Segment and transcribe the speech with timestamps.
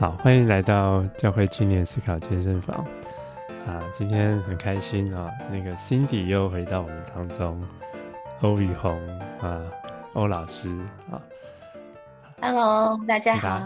[0.00, 2.74] 好，欢迎来到教会青年思考健身房
[3.66, 3.84] 啊！
[3.92, 7.62] 今天很开心啊，那个 Cindy 又回到我们当中，
[8.40, 8.98] 欧雨红
[9.40, 9.62] 啊，
[10.14, 10.70] 欧老师
[11.10, 11.20] 啊
[12.40, 13.62] ，Hello，大家好。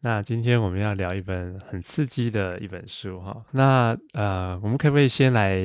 [0.00, 3.42] 那今天我们要聊一本很刺激的一本书哈。
[3.52, 5.56] 那呃，我们可不可以先来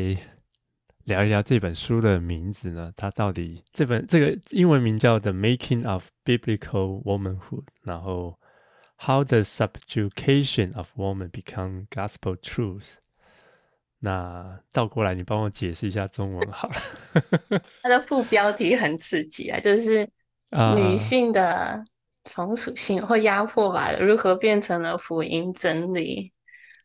[1.04, 2.94] 聊一聊这本书的名字呢？
[2.96, 7.40] 它到底这本这个英文名叫《The Making of Biblical Womanhood》，
[7.82, 8.40] 然后。
[9.06, 12.94] How the subjugation of woman become gospel truth？
[14.00, 16.76] 那倒过来，你帮我解释一下中文好了。
[17.84, 20.10] 它的副标题很刺激啊，就是
[20.76, 21.84] 女性的
[22.24, 26.32] 从属性或压迫吧，如何变成了福音真理？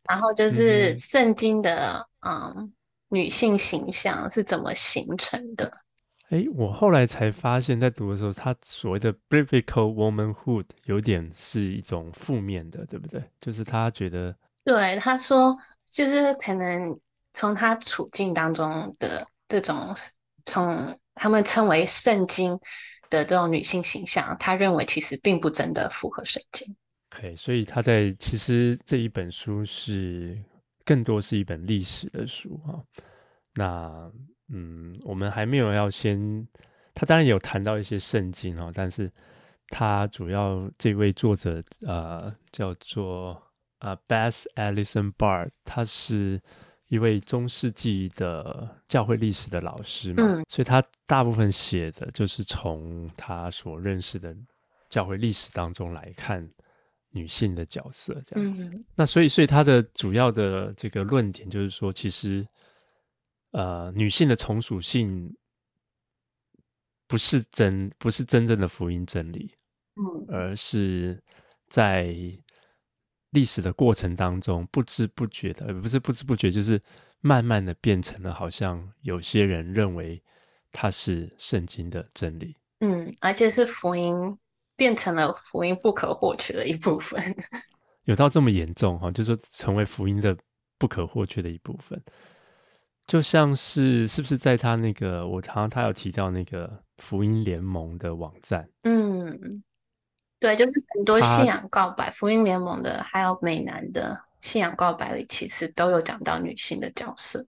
[0.09, 2.73] 然后就是圣经的嗯，嗯
[3.11, 5.73] 女性形象是怎么形成的？
[6.29, 13.23] 哎，我后来才发现，在读的时候，他所谓的 biblical womanhood 有点是一种负面的，对不对？
[13.41, 17.01] 就是他觉得，对，他说，就是可能
[17.33, 19.97] 从他处境当中的这种，
[20.45, 22.53] 从他们称为圣经
[23.09, 26.77] 的这种女性形象，他认为其实并不真的符合圣经。
[27.17, 30.39] OK，所以他在其实这一本书是
[30.85, 32.85] 更多是一本历史的书哈。
[33.55, 34.13] 那。
[34.51, 36.49] 嗯，我们还没有要先，
[36.95, 39.11] 他当然有谈到一些圣经哦，但是
[39.69, 43.43] 他主要这位作者呃叫做
[43.81, 46.41] 呃 Beth Allison Bard，他是
[46.87, 54.35] 一位中世纪的教会历史的老师嘛，嗯，所以他大部分写的就是从他所认识的
[54.89, 56.49] 教会历史当中来看
[57.11, 58.65] 女性的角色这样子。
[58.73, 62.47] 嗯，那所以，所以他的主要的这个论点就是说，其实。
[63.53, 65.35] 呃，女性的从属性
[67.07, 69.55] 不是真，不是真正的福音真理，
[69.97, 71.23] 嗯，而是
[71.69, 72.15] 在
[73.31, 76.79] 历史的过程当中不知不觉的，不是不知不觉，就是
[77.21, 80.23] 慢慢的变成了好像有些人认为
[80.71, 84.39] 它是圣经的真理，嗯，而且是福音
[84.77, 87.23] 变成了福音不可或缺的一部分，
[88.05, 89.11] 有到这么严重哈？
[89.11, 90.37] 就是说成为福音的
[90.77, 91.99] 不可或缺的一部分。
[93.09, 99.65] 就像是是不是在他那个，我好像他有提到那个福音联盟的网站，嗯，
[100.39, 107.47] 对，就是很多信仰告白，福音联盟的，还有美男的信仰告白里，其实都有讲到女性的角色，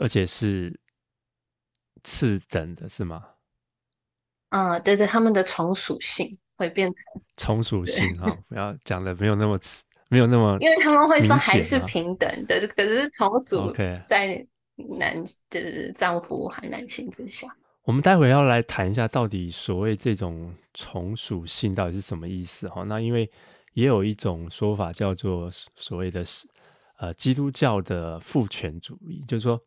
[0.00, 0.80] 而且是
[2.02, 3.28] 次等的，是吗？
[4.48, 9.84] 嗯，对对，他们的从属性会变成从属性哈，不要讲的没有那么次。
[10.12, 13.74] 没有那么，因为他们会说还是平等的，可是从属
[14.04, 14.46] 在
[14.76, 17.48] 男就是丈夫和男性之下。
[17.84, 22.82] 我们待会要来谈一下，到底所谓这种从属性到底是什么意思哈？
[22.82, 23.28] 那因为
[23.72, 26.22] 也有一种说法叫做所谓的
[26.98, 29.58] 呃基督教的父权主义，就是说，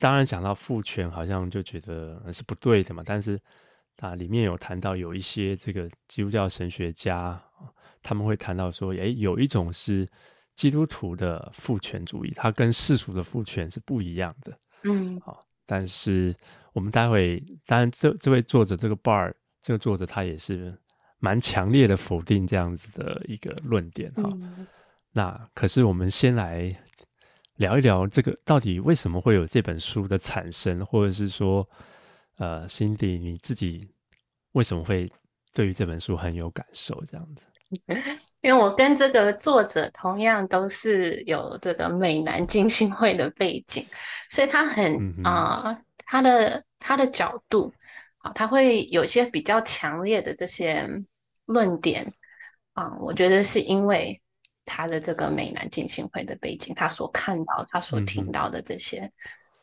[0.00, 3.04] 当然讲到父权，好像就觉得是不对的嘛。
[3.06, 3.38] 但是
[4.00, 7.40] 啊，里面有谈到有一些这个基督教神学家。
[8.02, 10.08] 他们会谈到说，诶，有一种是
[10.56, 14.58] 基督徒的父权主义，它跟世俗的父权是不一样的。
[14.84, 16.34] 嗯，好，但是
[16.72, 20.74] 我们待会，当然这这位作者这个 Bard 这个作者他也是
[21.18, 24.30] 蛮强烈的否定这样子的一个论点哈。
[24.32, 24.66] 嗯，
[25.12, 26.74] 那可是我们先来
[27.56, 31.68] 聊一聊这个到底为什么会有这本书的产生，或者是说，
[32.40, 33.86] 呃，Cindy 你自己
[34.52, 35.12] 为什么会
[35.52, 37.46] 对于这本书很有感受这样子？
[38.40, 43.86] 因为我跟这个作者同样都是有这个美南浸信会的背景，
[44.30, 47.72] 所以他很啊、呃，他的他的角度
[48.18, 50.88] 啊，他会有些比较强烈的这些
[51.44, 52.10] 论点
[52.72, 54.20] 啊、呃，我觉得是因为
[54.64, 59.12] 他的这个美南浸信会的背景，他所看到、他所听到的这些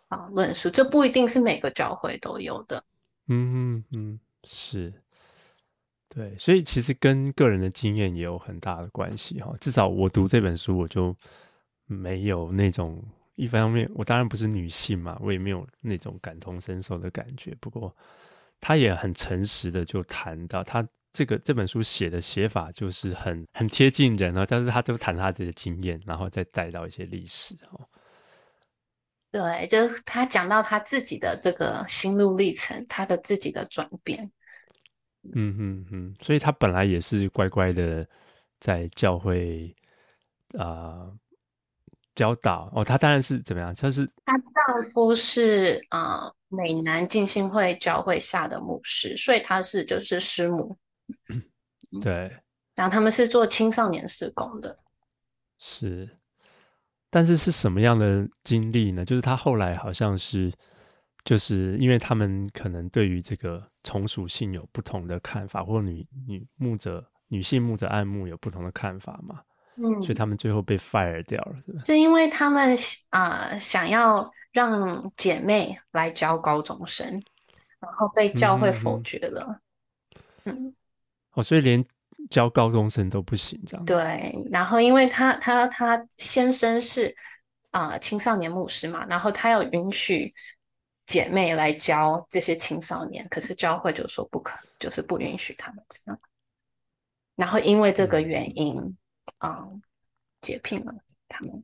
[0.07, 2.83] 啊论述，这不一定是每个教会都有的。
[3.27, 4.93] 嗯嗯嗯，是。
[6.09, 9.53] 对，所以其实跟个人的经验也有很大的关系哈。
[9.59, 11.15] 至少我读这本书，我就
[11.85, 13.03] 没有那种
[13.35, 17.55] 一方面，我当然不是女性嘛，我也没有那种感同身受的感觉。
[17.59, 17.95] 不过
[18.59, 27.87] 他也很诚实的就谈到，他这个这本书写的写法就是很很贴近人啊，但是他都谈他自己的经验，然后再带到一些历史哦。
[29.31, 34.31] 对，就是他讲到他自己的这个心路历程，他的自己的转变。
[35.33, 38.07] 嗯嗯嗯，所以他本来也是乖乖的
[38.59, 39.75] 在教会
[40.57, 41.17] 啊、呃、
[42.15, 42.83] 教导哦。
[42.83, 43.73] 他当然是怎么样？
[43.75, 50.77] 就是他丈夫是啊、呃、美南浸信会教会下的牧师，所以他是就是师母。
[52.01, 52.31] 对，
[52.75, 54.79] 然后他们是做青少年事工的。
[55.57, 56.16] 是，
[57.09, 59.05] 但是是什么样的经历呢？
[59.05, 60.51] 就是他后来好像是，
[61.23, 69.41] 就是因为他们可能对于这个从属性有不同的看法，或女女牧者、女性牧者爱牧有不同的看法嘛，
[69.77, 71.79] 嗯，所以他们最后被 fire 掉了，是吧？
[71.79, 72.75] 是因为他们
[73.09, 77.09] 啊、呃、想要让姐妹来教高中生，
[77.79, 79.61] 然后被教会否决了，
[80.43, 80.75] 嗯，嗯，
[81.33, 81.83] 哦，所以连。
[82.29, 84.33] 教高中生都不行，这样对。
[84.51, 87.15] 然后，因为他他他先生是
[87.71, 90.33] 啊、呃、青少年牧师嘛，然后他要允许
[91.05, 96.19] 姐妹来教这些青少年，可是教会就说不可，就是不允许他们这样。
[97.35, 98.77] 然后因为这个原因，
[99.39, 99.81] 嗯，嗯
[100.41, 100.93] 解聘了
[101.29, 101.63] 他们。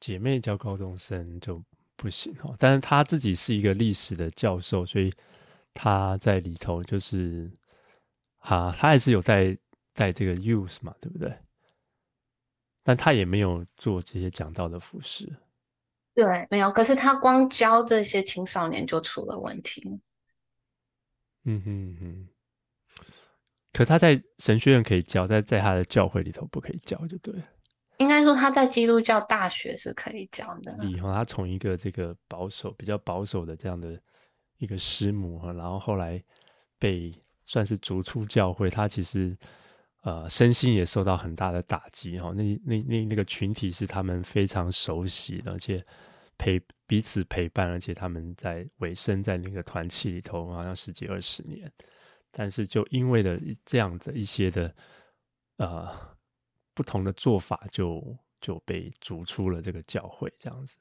[0.00, 1.62] 姐妹教高中生就
[1.96, 5.12] 不行哦，但是他自己是一个历史的教授，所以
[5.74, 7.50] 他在里头就是。
[8.38, 9.56] 啊，他还是有在
[9.94, 11.36] 在这个 use 嘛，对不对？
[12.82, 15.30] 但他也没有做这些讲到的服饰。
[16.14, 16.70] 对，没有。
[16.70, 20.00] 可是他光教这些青少年就出了问题。
[21.44, 22.28] 嗯哼哼。
[23.72, 27.34] 可他在神学院可以教，在在他的教会里头不可以教，就对。
[27.98, 30.78] 应该说他在基督教大学是可以教的。
[30.86, 34.00] 以后他从一个这个保守、比较保守的这样的
[34.56, 36.22] 一个师母，然后后来
[36.78, 37.12] 被。
[37.48, 39.34] 算是逐出教会，他其实
[40.02, 42.30] 呃身心也受到很大的打击哈。
[42.32, 45.82] 那那那那个群体是他们非常熟悉的，而且
[46.36, 51.72] 陪彼此陪伴，而且他们在委身在那个团契里头好像十几二十年。
[52.30, 54.74] 但是就因为的这样的一些的
[55.56, 55.88] 呃
[56.74, 60.76] 不同的做法，就就被逐出了这个教会这样子。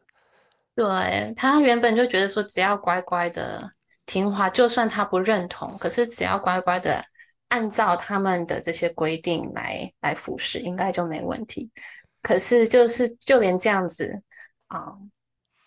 [0.75, 3.71] 对，他原本就觉得说，只要乖乖的。
[4.07, 7.05] 听话，就算他不认同，可是只要乖乖的
[7.49, 11.69] 按照他们的这些规定来来服侍，应该就没问题。
[12.21, 14.23] 可是就是就连这样子
[14.67, 14.97] 啊，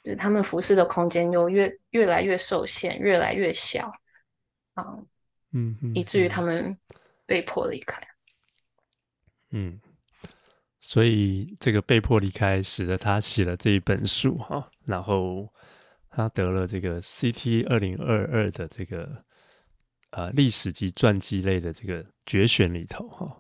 [0.02, 3.92] 就他们服侍的空间又越越来越受限，越来越小
[4.72, 4.84] 啊，
[5.52, 6.76] 嗯，嗯，以至于他们
[7.26, 8.00] 被迫离开。
[9.50, 9.78] 嗯，
[10.80, 15.46] 所以这个被迫离开，使得他写了这一本书哈，然后。
[16.10, 19.08] 他得了这个 CT 二零二二的这个
[20.10, 23.32] 呃历史及传记类的这个决选里头哈，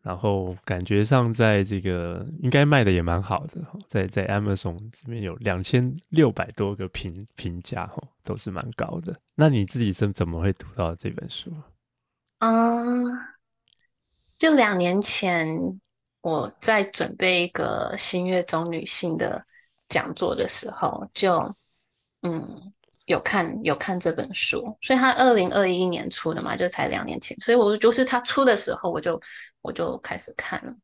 [0.00, 9.14] 然后感觉上在这个应该卖的也蛮好的，在在 Amazon 这边有两千六百多个评评价哈，都是蛮高的。
[9.34, 11.52] 那你自己怎怎么会读到这本书？
[12.38, 12.74] 啊，
[14.38, 15.46] 就两年前
[16.22, 19.44] 我在准备一个新月中女性的
[19.90, 21.54] 讲座的时候就。
[22.28, 22.72] 嗯，
[23.04, 29.20] 有看有看这本书，所以他二零二一年出的嘛，就才两年前，所以我就是他出的时候，我就
[29.62, 30.74] 我就开始看了。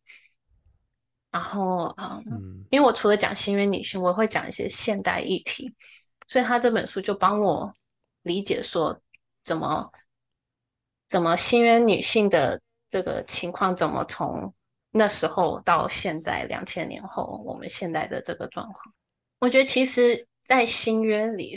[1.32, 5.74] 然后嗯，嗯，因为我除了讲新约女性，我会讲一些现代议题，
[6.28, 7.74] 所以他这本书就帮我
[8.22, 8.96] 理解说
[9.44, 9.90] 怎么
[11.08, 14.54] 怎么新约女性的这个情况，怎么从
[14.92, 18.94] 那时候到现在两千年后，我们现在的这个状况，
[19.40, 20.28] 我觉得其实。
[20.44, 21.54] 在新约里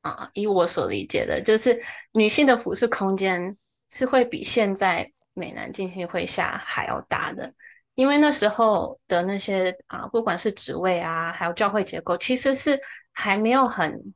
[0.00, 1.80] 啊，以我所理解的，就是
[2.12, 3.56] 女性的服事空间
[3.90, 7.52] 是会比现在美南浸信会下还要大的，
[7.94, 12.80] 因为那时候的那些啊，不管是职位啊，还有教会结构，其实是
[13.12, 14.12] 还没有很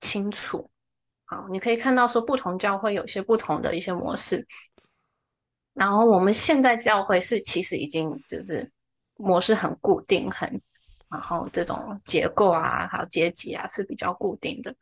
[0.00, 0.70] 清楚。
[1.24, 4.46] 好，你可以看到说，不同教会有些不同的一些模式，
[5.74, 8.70] 然后我们现在教会是其实已经就是
[9.16, 10.62] 模式很固定，很。
[11.16, 14.76] 然后这种结构啊，还有阶级啊是比较固定的，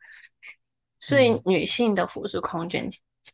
[0.99, 2.89] 所以女性的服饰空间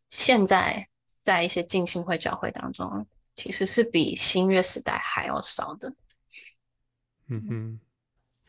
[0.07, 0.87] 现在
[1.23, 5.91] 在一些浸信会教会当中，其实是比新约时代还要少的。
[7.27, 7.79] 嗯哼，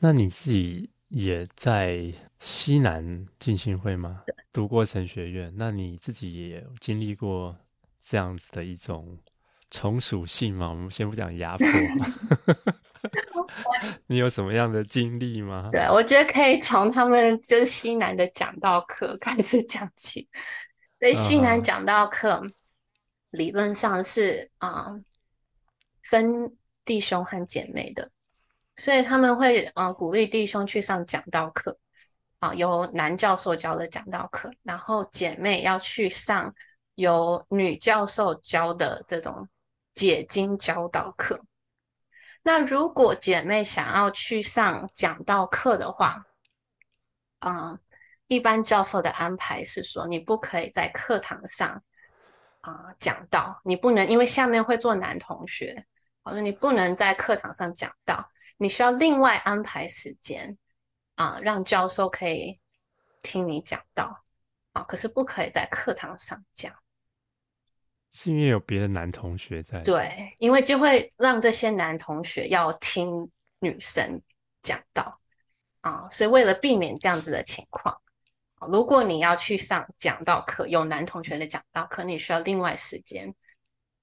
[0.00, 4.23] 那你自己也在西南浸信会吗？
[4.52, 7.56] 读过神学院，那你自己也有经历过
[8.02, 9.18] 这样子的一种
[9.71, 10.68] 从属性吗？
[10.68, 11.66] 我们先不讲压迫。
[14.06, 15.68] 你有什么样的经历吗？
[15.72, 20.28] 对，我觉得可以从他们就是西南的讲道课开始讲起。
[20.99, 22.46] 所以西南讲道课
[23.30, 25.02] 理论上是啊、uh
[26.02, 28.11] 分弟兄和姐妹的，
[28.76, 31.78] 所以他们会啊、呃、鼓励弟兄去上讲道课
[32.38, 36.54] 啊、呃，由男教授教的讲道课，然后姐妹要去上
[36.94, 39.49] 由女教授教的这种
[39.94, 41.40] 解经教导课。
[42.42, 46.26] 那如果姐妹想要去上讲道课的话，
[47.38, 47.78] 嗯，
[48.26, 51.82] 一般教授的安排是说，你不可以在课堂上
[52.61, 55.87] 啊、讲道，你不能因为下面会坐男同学，
[56.22, 60.58] 好，你不能在课堂上讲道，你需要另外安排时间
[61.14, 62.61] 啊、让教授可以
[63.22, 64.25] 听你讲道
[64.72, 66.75] 啊，可是不可以在课堂上讲。
[68.12, 69.81] 是因为有别的男同学在？
[69.81, 74.23] 对，因为就会让这些男同学要听女生
[74.62, 75.19] 讲到
[75.81, 78.00] 啊，所以为了避免这样子的情况，
[78.69, 83.35] 如果你要去上讲道课，有男同学的讲道课，你需要另外时间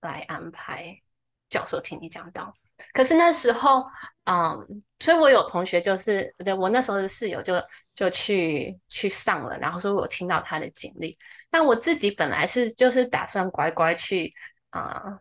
[0.01, 1.01] 来安排
[1.47, 2.55] 教授听你讲道。
[2.93, 3.85] 可是那时候，
[4.25, 7.61] 嗯，所以我有同学就是，对，我那时候的室友就
[7.95, 11.17] 就去去上了，然后说我听到他的经历。
[11.51, 14.33] 那我自己本来是就是打算乖乖去
[14.69, 15.19] 啊、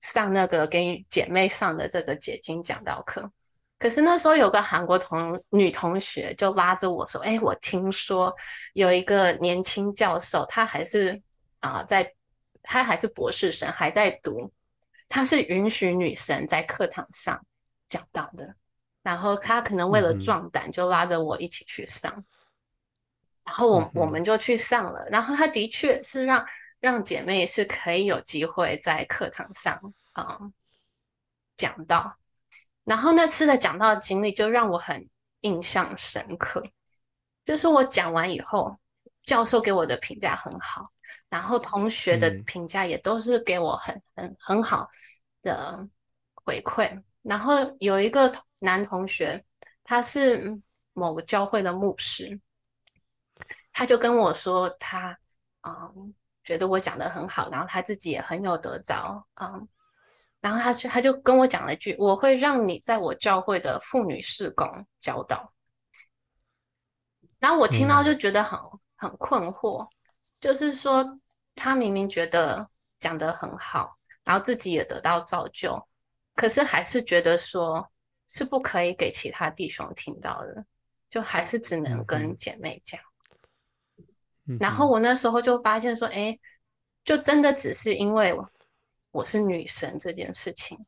[0.00, 3.30] 上那个给姐妹上的这个解经讲道课。
[3.78, 8.34] 可是那时候有个韩国同女同学就拉着我说：“哎，我听说
[8.74, 11.22] 有一个年轻教授，他还是
[11.60, 12.14] 啊、在，
[12.62, 14.52] 他还是博士生，还在读。”
[15.10, 17.44] 他是允许女生在课堂上
[17.88, 18.54] 讲到的，
[19.02, 22.24] 然后他可能为了壮胆，就拉着我一起去上，嗯、
[23.44, 25.04] 然后我、嗯、我们就去上了。
[25.10, 26.46] 然后他的确是让
[26.78, 30.52] 让姐妹是可以有机会在课堂上啊、嗯、
[31.56, 32.16] 讲到。
[32.84, 35.08] 然后那次的讲到经历就让我很
[35.40, 36.64] 印象深刻，
[37.44, 38.78] 就是我讲完以后，
[39.24, 40.92] 教授给我的评价很好。
[41.30, 44.90] 然后同学的评价也都是给我很很很好
[45.40, 45.88] 的
[46.34, 47.02] 回馈。
[47.22, 49.42] 然后有一个男同学，
[49.84, 50.60] 他是
[50.92, 52.38] 某个教会的牧师，
[53.72, 55.18] 他就跟我说他
[55.62, 59.68] 嗯觉得我讲的很好，然后他自己也很有得着嗯，
[60.40, 65.52] 然后他是他就跟我讲了一句：“我会让你在我教会的妇女事工教导。”
[67.38, 68.58] 然后我听到就觉得很
[68.96, 69.86] 很困惑。
[70.40, 71.20] 就是说，
[71.54, 72.68] 他明明觉得
[72.98, 75.86] 讲得很好，然后自己也得到造就，
[76.34, 77.90] 可是还是觉得说
[78.26, 80.64] 是不可以给其他弟兄听到的，
[81.10, 82.98] 就还是只能跟姐妹讲。
[84.46, 86.38] 嗯、然后我那时候就发现说，哎，
[87.04, 88.34] 就真的只是因为
[89.10, 90.78] 我是女神这件事情，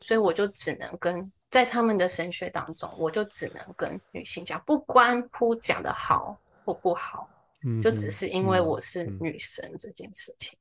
[0.00, 7.28] 所以我就只能跟在他们的神学当中，我就只能跟女性讲，不关乎讲的好或不好。
[7.82, 10.58] 就只是因为我是女生这件事情，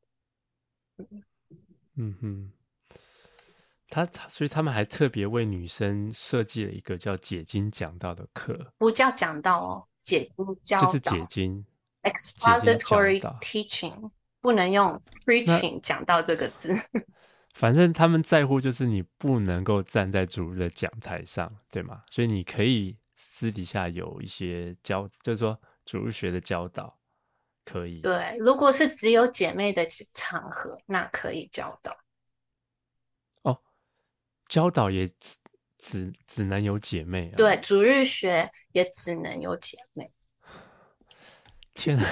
[1.96, 2.52] 嗯嗯，
[3.90, 11.66] 他所以他们还特别为女生设计了一个叫解经讲道的课，不叫讲道哦，解经教就是解经
[12.04, 16.74] ，expository teaching，不能用 preaching 讲到这个字。
[17.54, 22.04] 反正他们在乎就是你不能够站在主日的讲台上，对吗？
[22.10, 25.60] 所以你可以私底下有一些教，就是说。
[25.86, 26.98] 主日学的教导
[27.66, 28.02] 可以。
[28.02, 31.98] 对，如果是只有姐妹的场合，那可以教导。
[33.42, 33.60] 哦，
[34.48, 35.38] 教导也只
[35.78, 37.36] 只只能有姐妹啊。
[37.36, 40.12] 对，主日学也只能有姐妹。
[41.74, 42.06] 天啊，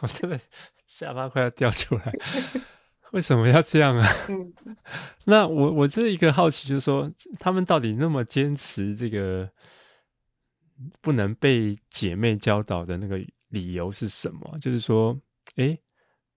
[0.00, 0.40] 我真的
[0.86, 2.12] 下巴快要掉出来。
[3.12, 4.06] 为什么要这样啊？
[4.28, 4.52] 嗯，
[5.24, 9.50] 那我我这一个好奇就是说，他们到底那么坚持这个？
[11.00, 13.18] 不能被姐妹教导的那个
[13.48, 14.58] 理由是什么？
[14.60, 15.16] 就是说，
[15.56, 15.78] 哎，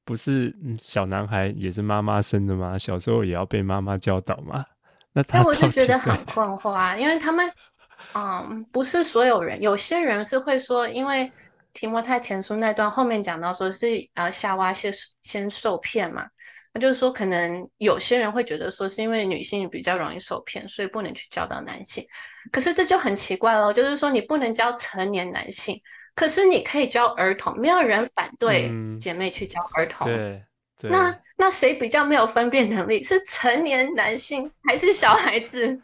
[0.06, 2.78] 不是小男孩也是妈妈生的吗？
[2.78, 4.66] 小时候也要被妈妈教导吗？
[5.12, 7.52] 那他我就觉得很困惑啊，因为他们，
[8.14, 11.32] 嗯，不是所有人，有些人是会说，因为
[11.74, 16.26] 提摩太前书那段后面讲到说是呃夏娃先先受骗嘛。
[16.72, 22.06] 那就是说，可能有些人会觉得说，是因为女性比较容易受骗，所以不能去教导男性。
[22.52, 25.82] 可是这就很奇怪了，就是说你不能教成年男性，
[26.14, 30.08] 可是你可以教儿童，没有人反对姐妹去教儿童。
[30.12, 30.40] 嗯、
[30.78, 33.04] 对，那那谁比较没有分辨能力？
[33.04, 35.82] 是成年男性还是小孩子？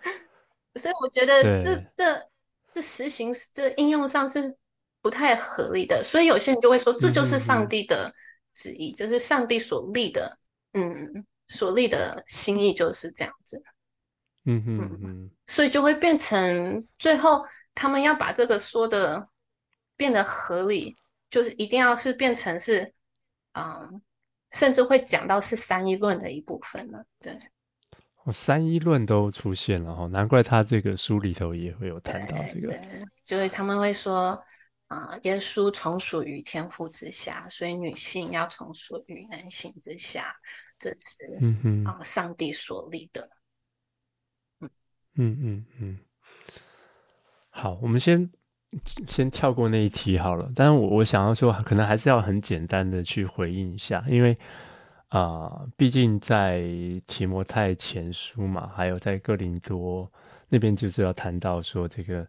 [0.75, 2.21] 所以我觉得这这
[2.71, 4.55] 这实行这应用上是
[5.01, 6.03] 不太合理的。
[6.03, 8.13] 所以有些人就会说，这就是上帝的
[8.53, 10.37] 旨意，就是上帝所立的。
[10.75, 13.63] 嗯，所立的心意就是这样子。
[14.43, 19.27] 嗯哼嗯嗯，所以就会变成最后他们要把这个说的
[19.97, 20.95] 变得合理，
[21.31, 22.93] 就是一定要是变成是，
[23.53, 24.01] 嗯，
[24.51, 27.03] 甚至会讲到是三一论的一部分了。
[27.19, 27.39] 对，
[28.25, 34.39] 哦，三一论都出现了哈，难怪他这个书里头也会有谈到这个，对，就是他们会说。
[34.87, 40.31] 啊、呃，耶稣从属于天父之下，所以女性要从属于男性之下，
[40.77, 43.27] 这是嗯哼啊、呃，上帝所立的。
[44.61, 44.69] 嗯
[45.15, 45.99] 嗯嗯嗯。
[47.49, 48.29] 好，我们先
[49.07, 50.51] 先跳过那一题好了。
[50.53, 54.37] 但是我我想要说，可能还是要很简单的去回应一下，因为
[55.07, 56.61] 啊，毕竟在
[57.07, 60.11] 提摩太前书嘛，还有在哥林多
[60.49, 62.27] 那边，就是要谈到说这个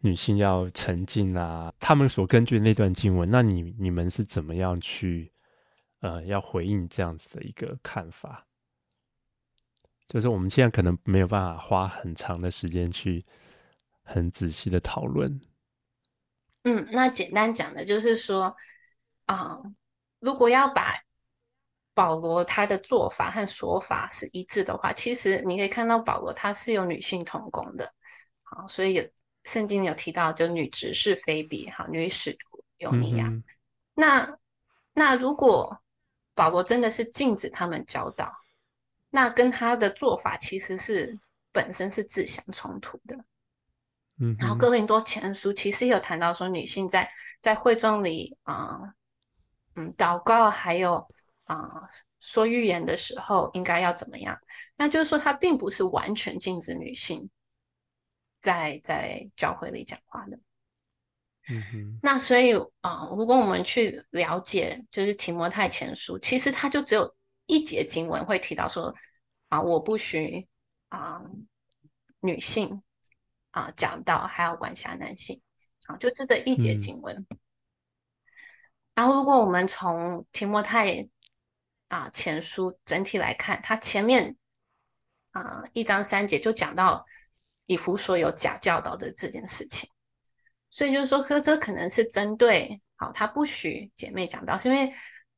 [0.00, 1.70] 女性要沉静啊。
[1.78, 5.30] 他们所根据那段经文，那你你们是怎么样去
[6.00, 8.46] 呃要回应这样子的一个看法？
[10.06, 13.24] 就是我们现在可能没有办法花很长的时间去
[14.02, 15.40] 很仔细的讨论。
[16.64, 18.56] 嗯，那简单讲的就是说
[19.26, 19.60] 啊，
[20.18, 20.94] 如果要把
[21.94, 27.92] 保罗他的做法和说法是一致的话，其实你可以看到保罗他是有女性同工的，
[28.42, 29.08] 好，所以有
[29.44, 33.26] 圣经有提到就女执事菲比，好，女使徒尤尼亚。
[33.26, 33.44] 嗯、
[33.94, 34.38] 那
[34.94, 35.82] 那如果
[36.38, 38.32] 保罗真的是禁止他们教导，
[39.10, 41.18] 那跟他的做法其实是
[41.50, 43.16] 本身是自相冲突的。
[44.20, 48.94] 嗯，然后哥林多前书其实有谈到说，女性在在会众里啊、呃，
[49.74, 51.04] 嗯，祷告还有。
[51.48, 51.88] 啊、呃，
[52.20, 54.38] 说预言的时候应该要怎么样？
[54.76, 57.30] 那就是说，他并不是完全禁止女性
[58.42, 60.38] 在在教会里讲话的。
[61.48, 62.00] 嗯哼。
[62.02, 68.94] 那所以啊、呃，如果我们去了解，就是提摩太前书，其实它就只有一节经文会提到说
[69.48, 70.46] 啊，我不许
[70.88, 71.22] 啊
[72.20, 72.82] 女性
[73.50, 75.40] 啊讲到，还要管辖男性。
[75.86, 77.16] 啊，就这这一节经文。
[77.30, 77.38] 嗯、
[78.94, 81.08] 然后，如果我们从提摩太
[81.88, 84.36] 啊，前书整体来看，它前面
[85.30, 87.06] 啊一章三节就讲到
[87.64, 89.88] 以弗所有假教导的这件事情，
[90.70, 94.92] 所以就是说，这这可能是针对好，他不许姐妹讲到，是因为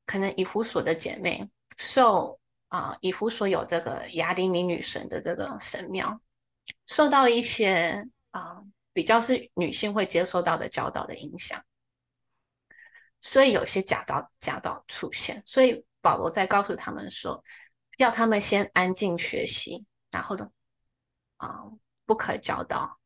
[0.06, 6.20] 可能以弗所的姐妹受啊以弗所有这个雅典米女神的这个神庙，
[6.86, 11.64] 受到一些啊比较是女性会接受到的教导的影响，
[13.20, 15.84] 所以有些假道假道出现，所以。
[16.02, 17.44] 保罗在告诉他们说，
[17.98, 20.50] 要他们先安静学习，然后呢，
[21.36, 21.60] 啊，
[22.06, 22.98] 不可教导，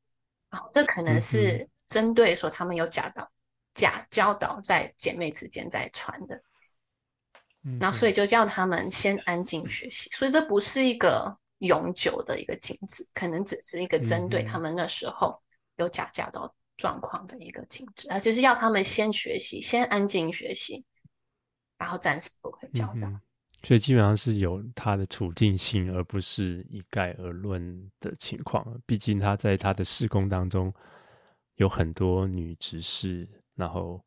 [0.51, 3.31] 啊，这可能是针对说他们有假导、
[3.73, 6.43] 假教导在姐妹之间在传的，
[7.81, 15.41] 然后所以就叫他们先安静学习，所以这不是一个永久的一个禁止，可能只是一个针对他们那时候
[15.77, 20.85] 有假教导状况的一个禁止，啊，就是要他们先学习，先安静学习。
[21.77, 23.21] 然后暂时不可以教导，嗯，
[23.65, 28.65] 所以基本上是有他的处境性，而不是一概而论的情况。
[28.87, 30.73] 毕竟他在他的施工当中
[31.57, 34.05] 有很多女执事，然后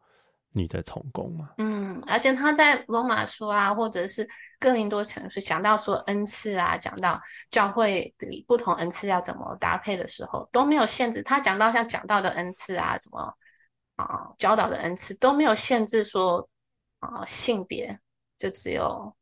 [0.51, 1.53] 女的童工嘛。
[1.57, 4.27] 嗯，而且他在罗马书啊，或者是
[4.59, 11.21] 哥林多前书讲到说恩赐啊，讲到教会里不同恩赐要怎么搭配的时候，都没有限制。
[11.23, 13.33] 他讲到像讲到的恩赐啊，什么
[13.95, 16.47] 啊教导的恩赐都没有限制说。
[16.99, 17.99] 啊，性别
[18.39, 19.15] 就只有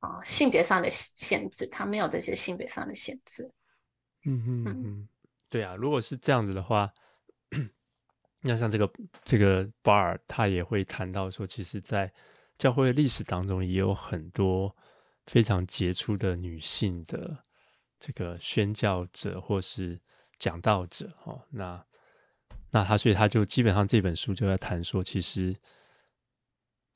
[0.00, 3.48] 啊性别上的限制，他没有这些性别上的限制。
[4.24, 5.08] 嗯哼嗯嗯，
[5.48, 6.92] 对啊，如果是这样子的话，
[8.44, 8.88] 那像这个
[9.24, 12.12] 这个巴尔他也会谈到说，其实，在
[12.56, 14.76] 教会历史当中也有很多
[15.26, 17.36] 非常杰出的女性的
[17.98, 19.98] 这个宣教者或是
[20.38, 21.42] 讲道者哦。
[21.50, 21.84] 那
[22.70, 25.56] 那他所以他就基本上这本书就在谈说，其实。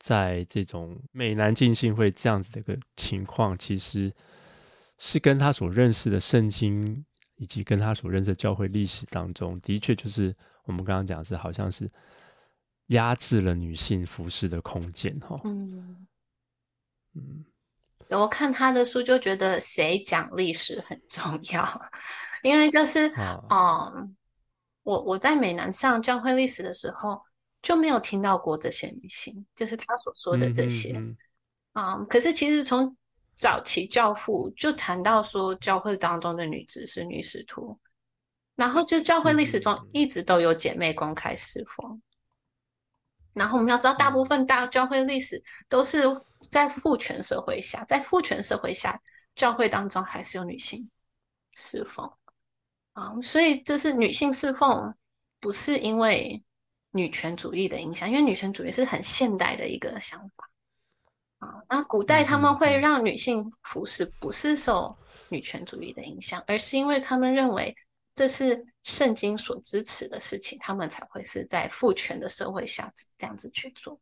[0.00, 4.14] 在这种美男浸信会这样子的一个情况，其实
[4.96, 10.32] 是跟他所认识的圣经，以及跟他所认识的教会历史当中，的确就是
[10.68, 11.90] 我们刚刚讲的是，好像是
[12.86, 15.40] 压制了女性服饰的空间，哈。
[15.44, 16.06] 嗯
[17.14, 17.44] 嗯，
[18.10, 21.90] 我看他的书就觉得谁讲历史很重要，
[22.42, 23.06] 因为就是
[23.50, 24.16] 哦、嗯，
[24.84, 27.20] 我我在美南上教会历史的时候。
[27.60, 30.92] 就没有听到过这些女性，就是他所说的这些
[31.72, 32.06] 啊、嗯嗯。
[32.06, 32.96] 可是其实从
[33.34, 37.76] 早期教父就谈到说，教会当中的女子是女使徒，
[38.58, 42.02] 然后就教会历史中一直都有姐妹公开侍奉、嗯。
[43.34, 46.02] 然后我们要知道，大部分大教会历史都是
[46.50, 49.00] 在父权社会下，在父权社会下，
[49.36, 50.90] 教会当中还是有女性
[51.52, 52.04] 侍奉
[52.94, 53.22] 啊、嗯。
[53.22, 54.92] 所以这是女性侍奉，
[55.38, 56.42] 不是因为。
[56.90, 60.50] 女权主义的影响，因为女权主义是很现代的一个想法
[61.38, 61.62] 啊。
[61.68, 64.96] 那古代他们会让女性服侍，不是受
[65.28, 67.76] 女权主义的影响，而是因为他们认为
[68.18, 74.00] 这是圣经所支持的事情，他们才会是在父权的社会下这样子去做。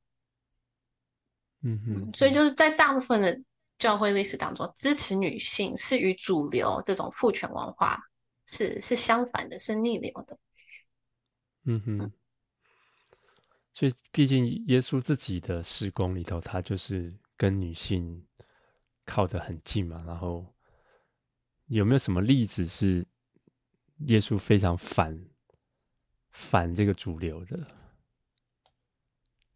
[1.60, 3.38] 嗯哼，所以就是在大部分的
[3.78, 8.02] 教会历史当中，支持女性是与主流这种父权文化
[8.46, 10.38] 是是相反的，是逆流的。
[11.64, 12.12] 嗯哼。
[13.74, 18.26] 所以，毕竟耶稣自己的事工里头，他就是跟女性
[19.04, 20.02] 靠得很近嘛。
[20.06, 20.46] 然后
[21.66, 23.06] 有没有什么例子是
[24.00, 25.18] 耶稣非常反
[26.30, 27.66] 反这个主流的？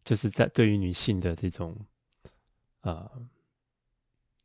[0.03, 1.77] 就是在对于女性的这种，
[2.81, 3.09] 呃，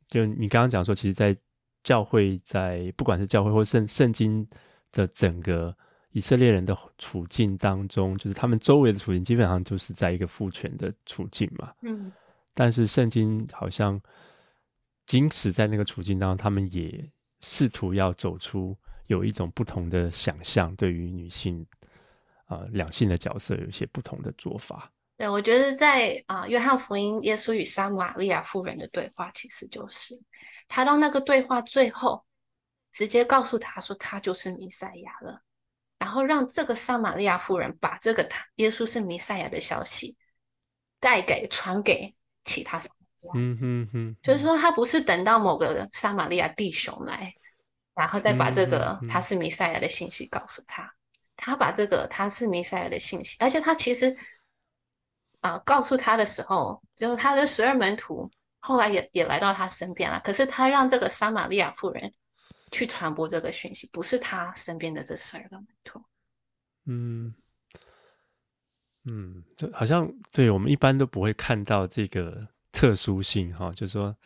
[0.07, 1.35] 就你刚刚讲说，其实，在
[1.83, 4.47] 教会，在不管是教会或圣圣经
[4.91, 5.75] 的整个
[6.11, 11.73] 以色列人的处境当中，就是他们周围的处境基本上就是在一个父权的处境嘛。
[11.81, 12.11] 嗯。
[12.53, 13.99] 但是圣经好像，
[15.07, 17.09] 即使在那个处境当中，他们也
[17.41, 18.77] 试图要走出
[19.07, 21.65] 有一种不同的想象，对于女性
[22.45, 24.91] 啊、呃、两性的角色有一些不同的做法。
[25.17, 30.13] 对，我觉得在啊，呃，约翰福音，耶稣与撒玛利亚妇人的对话，其实就是
[30.67, 32.23] 他到那个对话最后，
[32.91, 35.41] 直接告诉他说，他就是弥赛亚了，
[35.97, 40.15] 然后让这个撒玛利亚妇人把这个他耶稣是弥赛亚的消息
[40.99, 43.33] 带给传给其他撒玛利亚。
[43.35, 47.33] 嗯哼哼，就是说他不是等到某个撒玛利亚弟兄来，
[47.97, 50.93] 然后再把这个他是弥赛亚的信息告诉他，
[51.35, 54.15] 他把这个他是弥赛亚的信息，而且他其实。
[55.41, 58.29] 啊，告诉他的时候，就是他的十二门徒
[58.59, 60.19] 后来也也来到他身边了。
[60.23, 62.11] 可是他让这个撒玛利亚妇人
[62.71, 66.03] 去传播这个讯息，不是他身边的这十二个门徒。
[66.85, 67.35] 嗯
[69.05, 74.17] 嗯，就好像对我们一般都不会看到这个特殊性哈，就是说，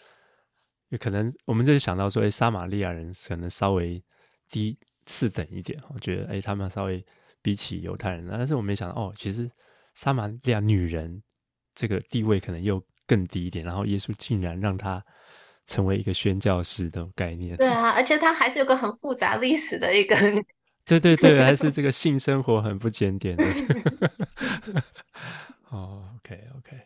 [0.91, 4.01] 有可能我们就想到说，哎，撒玛利亚人可能稍微
[4.49, 7.04] 低次等一点，我觉得哎，他们稍微
[7.41, 9.51] 比起犹太人，但是我没想到哦，其实。
[9.93, 11.21] 撒玛利亚女人
[11.75, 15.04] 这个地位可能又更低一点，然后耶稣竟然让她
[15.67, 17.58] 成为一个宣教士的概念。
[17.58, 20.15] 对啊，而且她还是有个很复杂历史的一个。
[20.88, 23.43] 对对对，还是这个性生活很不检点的。
[25.69, 26.77] 哦、oh，OK OK，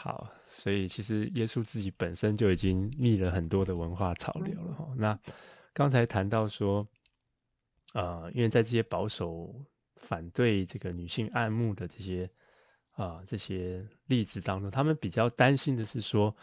[0.00, 4.88] 好，所以其实耶稣自己本身就已经逆了很多的文化潮流了哈。
[4.96, 5.18] 那
[5.72, 6.86] 刚才谈到说，
[7.94, 9.54] 呃，因为在这些保守。
[10.00, 12.24] 反对这个女性爱慕的这些
[12.92, 16.34] 啊、呃、这些例子当中，他们比较担心的是说，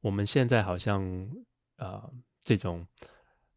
[0.00, 1.04] 我们现在好像
[1.76, 2.84] 啊、呃、这种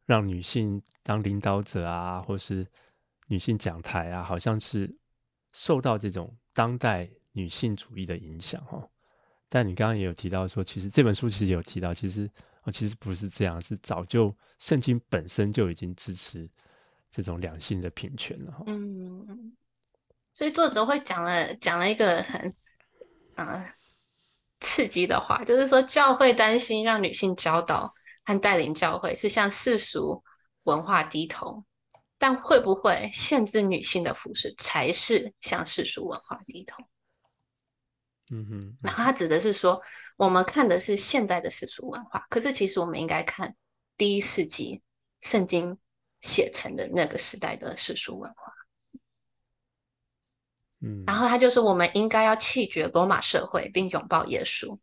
[0.06, 2.67] 让女性当领导者啊，或是
[3.28, 4.93] 女性讲台啊，好像是
[5.54, 8.88] 受到这种当代女性主义的影响哈。
[9.49, 12.29] 但你刚刚也有提到说，其实这本书其实有提到，其实
[12.63, 16.49] 哦其实不是这样，是早就圣经本身就已经支持。
[17.12, 19.57] 这种两性的平权了，嗯，
[20.31, 22.55] 所以作者会讲了讲了一个很
[23.33, 23.73] 啊、呃、
[24.59, 27.91] 刺激的话，就是说教会担心让女性教导
[28.25, 30.23] 和带领教会是向世俗
[30.65, 31.65] 文化低头，
[32.19, 36.83] 但会不会限制女性的服饰才是向世俗文化低头？
[38.29, 39.81] 嗯哼，然后他指的是说，
[40.17, 43.55] 我们看的是现在的世俗文化，可是其实我们应该看
[43.97, 44.81] 第一世纪
[45.21, 45.77] 圣经。
[46.21, 48.53] 写成的那个时代的世俗文化，
[50.81, 54.77] 嗯，然后他就说，我们应该要弃绝罗马社会，并拥抱耶稣，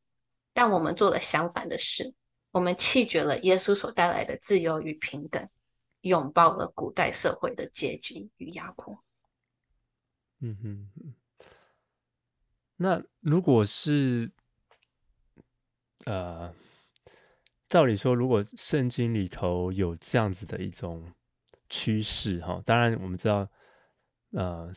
[0.54, 2.14] 但我们做了相反的事，
[2.52, 5.46] 我们弃绝了耶稣所带来的自由与平等，
[6.00, 9.04] 拥抱了古代社会的阶级与压迫。
[10.40, 11.14] 嗯哼，
[12.76, 14.30] 那如果是，
[16.04, 16.54] 呃，
[17.68, 21.12] 照理说，如果圣经里头有这样子的一种。
[21.68, 23.44] 趋势哈，当然我们知道，
[24.30, 24.70] 呃，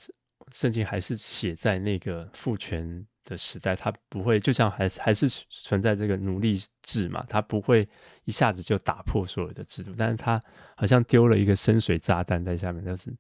[0.51, 7.87] 圣经还是写在那个父权的时代，它不会就像还是还是存在这个奴隶制嘛，它不会
[8.23, 10.41] 一下子就打破所有的制度，但是它
[10.75, 13.15] 好像丢了一个深水炸弹在下面，就是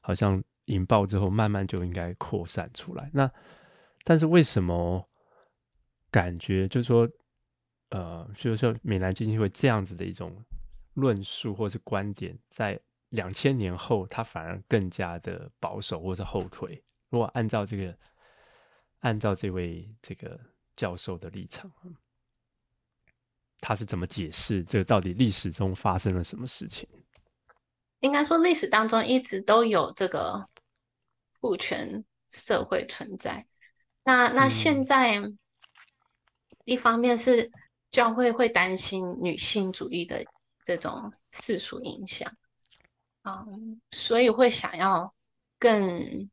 [0.00, 3.10] 好像引爆之后，慢慢就应该扩散出来。
[3.12, 3.28] 那
[4.04, 5.08] 但是为什么
[6.10, 7.08] 感觉就是说，
[7.90, 10.44] 呃，就是说美南基金会这样子的一种
[10.94, 12.80] 论述或是观点在。
[13.12, 16.82] 两千年后，他反而更加的保守或者后退。
[17.10, 17.94] 如果按照这个，
[19.00, 20.40] 按照这位这个
[20.76, 21.70] 教授的立场，
[23.60, 26.88] 他是怎么解释这个到底历史中发生了什么事情？
[28.00, 30.48] 应该说，历史当中一直都有这个
[31.38, 33.46] 父权社会存在。
[34.04, 35.20] 那那现在，
[36.64, 37.50] 一方面是
[37.90, 40.24] 教会会担心女性主义的
[40.64, 42.32] 这种世俗影响。
[43.24, 45.14] 嗯，所以会想要
[45.58, 46.28] 更，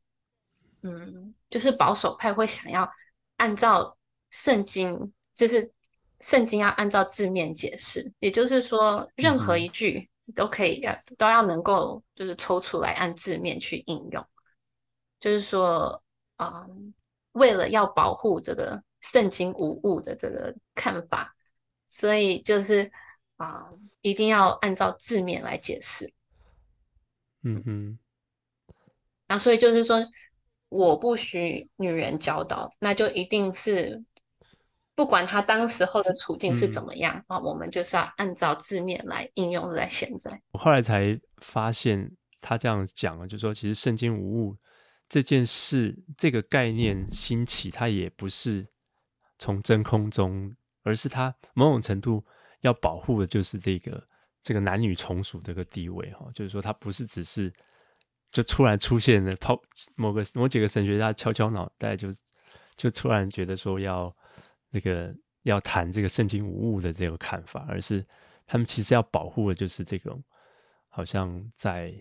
[0.82, 2.90] 嗯，就是保守派会想要
[3.36, 3.96] 按照
[4.30, 5.72] 圣经，就是
[6.18, 14.26] 圣经要按照字面解释，也就是说，任何一句都可以要都要能够就是抽出来按字面去应用，
[15.20, 16.02] 就是说，
[16.38, 16.92] 嗯，
[17.40, 21.34] 为了要保护这个圣经无误的这个看法，
[21.86, 22.92] 所以就是
[23.36, 26.12] 啊、呃，一定要按照字面来解释。
[27.42, 27.98] 嗯嗯。
[29.26, 30.06] 那所以就是说，
[30.68, 34.04] 我不许女人教导，那就一定是
[34.94, 40.38] 不管她当时候的处境是怎么样啊、嗯，我们就是要按照字面来应用在现在。
[40.52, 44.56] 我后来才发现，他这样讲了，就是说其实圣经无误
[45.10, 48.66] 这件事，这个概念兴起，它也不是
[49.38, 52.24] 从真空中，而是它某种程度
[52.62, 54.02] 要保护的就是这个
[54.42, 57.52] 这个男女从属这个地位哈，就是说它不是只是。
[58.32, 59.60] 就突然出现的，抛
[59.96, 62.14] 某个某几个神学家敲敲脑袋就，
[62.76, 64.16] 就突然觉得说要
[64.68, 68.06] 那个要谈这个圣经无误的这个看法，而是
[68.46, 70.22] 他们其实要保护的就是这种
[70.88, 71.92] 好像在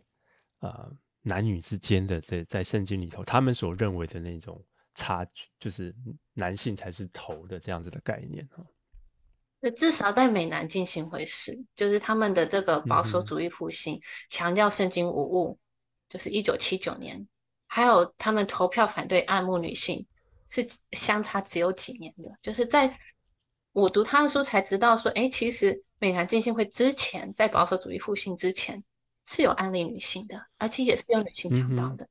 [0.60, 0.88] 啊、
[1.30, 4.60] 男女之间的在在圣经里头他们所认为的那种
[4.96, 5.96] 差距，就是
[6.34, 8.66] 男性才是头的这样子的概念哈。
[9.76, 15.60] 至少在美南进行会是，就是他们的这个保守主义复兴强调圣经无误。
[16.10, 17.28] 就是一九七九年，
[17.68, 20.08] 还有他们投票反对爱慕女性，
[20.48, 22.36] 是相差只有几年的。
[22.42, 22.98] 就是在
[23.74, 28.84] 我读他的书才知道说，哎，其实美南进行会之前，在保守主义复兴之前
[29.32, 32.04] 是有安利女性的，而且也是有女性讲道的。
[32.04, 32.10] 嗯。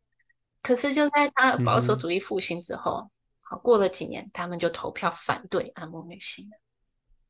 [0.63, 6.57] 可是就在他保守主义复兴之后，嗯，好过了几年，他们就投票反对爱慕女性了。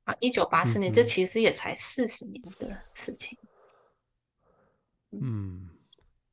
[0.05, 3.39] 啊，一九八四年，嗯，这其实也才四十年的事情。
[5.13, 5.71] 嗯。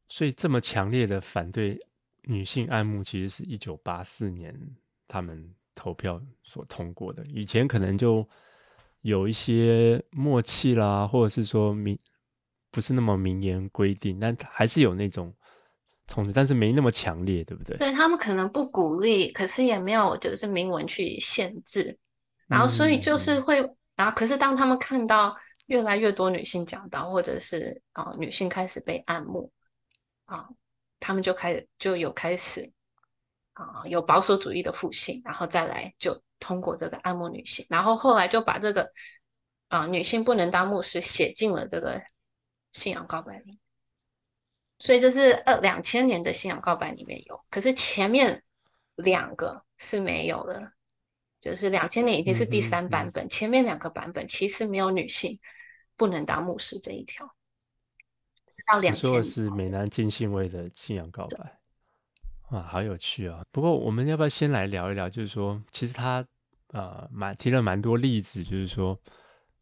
[0.10, 1.80] 所以这么强烈的反对
[2.24, 4.54] 女性按摩，其实是一九八四年
[5.08, 7.26] 他们投票所通过的。
[7.28, 8.28] 以前可能就
[9.00, 11.98] 有一些默契啦，或者是说明
[12.76, 15.34] 不是那么明言规定，但还是有那种
[16.08, 17.78] 冲突，但是没那么强烈，对不对？
[17.78, 21.98] 对，他们可能不鼓励，可是也没有就是明文去限制。
[22.48, 25.34] 然后所以就是会，嗯、然后可是当他们看到
[25.68, 29.50] 越来越多女性讲到，或者是啊、呃、女性开始被爱慕。
[30.26, 30.50] 啊，
[31.00, 32.70] 他们就开始就有开始
[33.54, 38.92] 啊，有保守主义的复兴，然后再来就通过这个爱慕女性，然后后来就把这个
[39.70, 42.02] 啊女性不能当牧师写进了这个
[42.76, 43.58] 信仰告白里，
[44.80, 48.44] 所以这是二两千年的信仰告白里面有，可是前面
[48.98, 50.74] 两个是没有的，
[51.40, 55.40] 就是两千年已经是第三版本，嗯嗯嗯，前面两个版本其实没有女性
[55.96, 57.34] 不能当牧师这一条。
[58.82, 61.60] 你说的是美南浸信会的信仰告白，
[62.50, 63.42] 哇，好有趣啊！
[63.52, 65.10] 不过我们要不要先来聊一聊？
[65.10, 66.26] 就是说，其实他
[66.74, 69.00] 呃，蛮提了蛮多例子，就是说，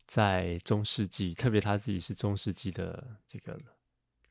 [0.05, 3.57] 在中世纪，特别他自己是中世纪的这个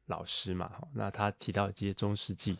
[0.06, 2.58] 老师嘛，那他提到这些中世纪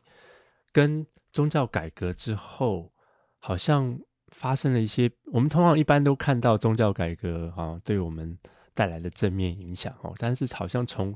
[0.73, 2.93] 跟宗教改革之后，
[3.39, 3.99] 好像
[4.29, 8.39] 发生了一些，我们通常一般都看到宗教改革啊，对我们
[8.75, 11.15] 带来的正面影响哦，但是好像从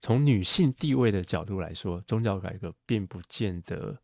[0.00, 3.96] 从女性地位的角度来说，宗教改革并不见得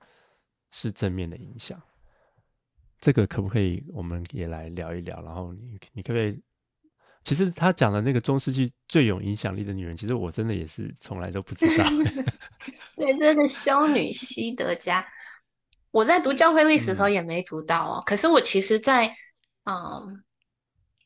[0.70, 1.80] 是正面的影响。
[2.98, 5.20] 这个可不可以我们也来聊一聊？
[5.22, 6.40] 然后你你可不可以？
[7.26, 11.84] 其实他讲的那个中世纪最有影响力的女人，其实我真的也是从来都不知道。
[12.94, 15.04] 对，这个修女西德加，
[15.90, 17.98] 我在读教会历史的时候也没读到哦。
[17.98, 19.16] 嗯、可是我其实在，在
[19.64, 20.22] 嗯。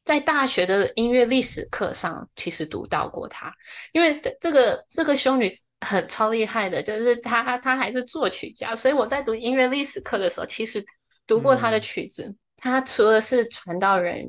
[0.02, 3.52] 在大学的音乐历史课上，其实读到过她，
[3.92, 5.52] 因为这个这个修女
[5.82, 10.84] 很超厉害的，就是她她还是作曲家，所以我在读音乐历史课的时候，其实
[11.26, 12.24] 读过她的曲子。
[12.24, 14.28] 嗯、她除了是传道人、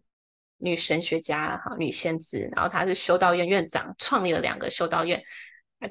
[0.62, 5.21] 女神学家、哈女先知，然后她是修道院院长，创立了两个修道院，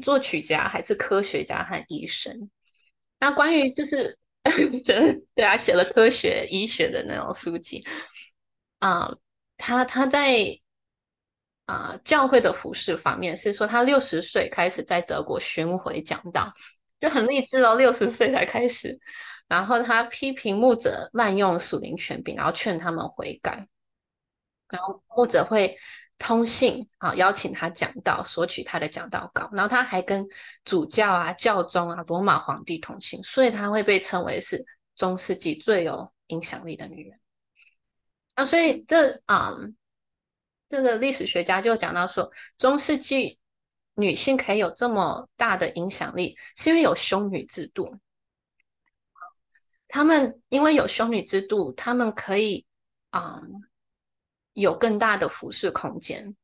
[0.00, 2.50] 作曲家还是科学家和医生。
[3.18, 4.18] 那关于就是
[4.85, 7.85] 真对啊，写了科学医学的那种书籍
[8.78, 9.06] 啊。
[9.06, 9.18] 呃
[9.62, 10.59] 他他在
[11.66, 16.52] 啊、教会的服侍方面是说，他六十岁开始在德国巡回讲道，
[16.98, 18.98] 就很励志哦，六十岁才开始。
[19.46, 23.68] 然后他批评牧者滥用属灵权柄，然后劝他们悔改。
[24.70, 25.76] 然后牧者会
[26.18, 29.48] 通信啊，邀请他讲道，索取他的讲道稿。
[29.52, 30.26] 然后他还跟
[30.64, 37.18] 主教啊、教宗啊、罗马皇帝通信，所以他会被称为是中世纪最有影响力的女人。
[38.35, 39.74] 啊，所以这啊、嗯，
[40.68, 43.38] 这个历史学家就讲到说，中世纪
[43.94, 47.98] 女性可以有这么大的影响力，是因为有修女制度。
[49.88, 52.64] 他们因为有修女制度，他们可以
[53.11, 53.42] 啊、
[54.60, 56.36] 有更大的服侍空间。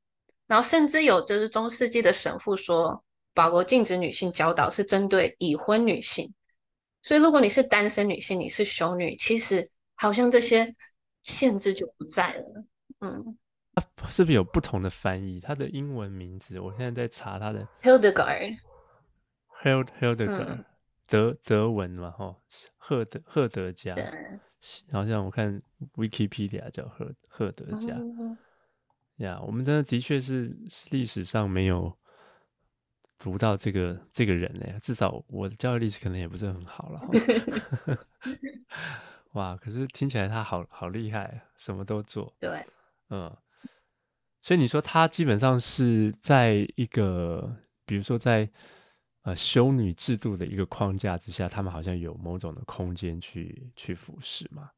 [0.46, 6.32] 然后甚至有就是中世纪的神父说，保罗禁止女性教导是针对已婚女性。
[7.02, 10.74] 所以如果你是单身女性，你是修女，其实好像这些。
[11.22, 12.64] 限制就不在了，
[13.00, 13.36] 嗯，
[13.74, 15.40] 它是不是有不同的翻译？
[15.40, 20.64] 它的英文名字，我现在在查它的 Hildegard，Hild Hildegard，、嗯、
[21.08, 22.36] 德德文嘛，哈，
[22.76, 23.96] 赫德赫德加，
[24.92, 25.62] 好像我看
[25.94, 28.38] Wikipedia 叫赫赫德加，呀、嗯
[29.18, 30.56] ，yeah, 我们真的的确是
[30.90, 31.96] 历史上没有
[33.18, 37.00] 读到这个这个人呢，至少我的教育历史可能也不是很好了。
[39.32, 42.64] 哇，可是听起来他好好厉害，什么都做，对，
[43.10, 43.36] 嗯。
[44.42, 48.48] 所以你说他基本上是在一个，比如说在
[49.26, 54.70] 呃修女制度的一个框架之下，他们好像有某种的空间去去服侍嘛？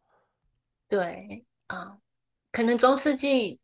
[0.89, 1.99] 对啊，
[2.51, 3.61] 可能中世纪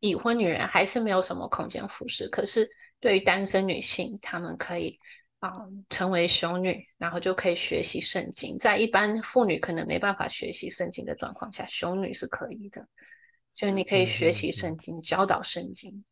[0.00, 4.98] 已婚女人还是没有什么空间服侍，可是对于单身女性，她们可以
[5.38, 5.52] 啊
[5.88, 8.58] 成为修女，然后就可以学习圣经。
[8.58, 12.84] 在一般妇女可能没办法学习圣经的状况下，修女是可以的。
[13.52, 16.04] 所以你可以学习圣经，教导圣经。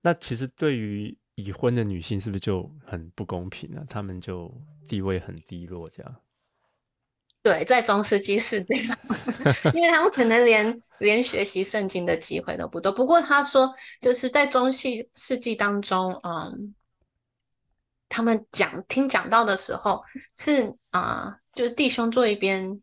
[0.00, 3.84] 那其实对于已婚的女性，是不是就很不公平呢？
[3.88, 4.52] 她们就
[4.88, 6.16] 地位很低落，这样？
[7.44, 8.98] 对，在中世纪是这样，
[9.72, 12.90] 因为他们可能连连学习圣经的机会都不多。
[12.90, 16.74] 不过他说，就是在中世纪当中，嗯，
[18.08, 20.02] 他们讲听讲道的时候
[20.36, 22.82] 是啊、就是弟兄坐一边，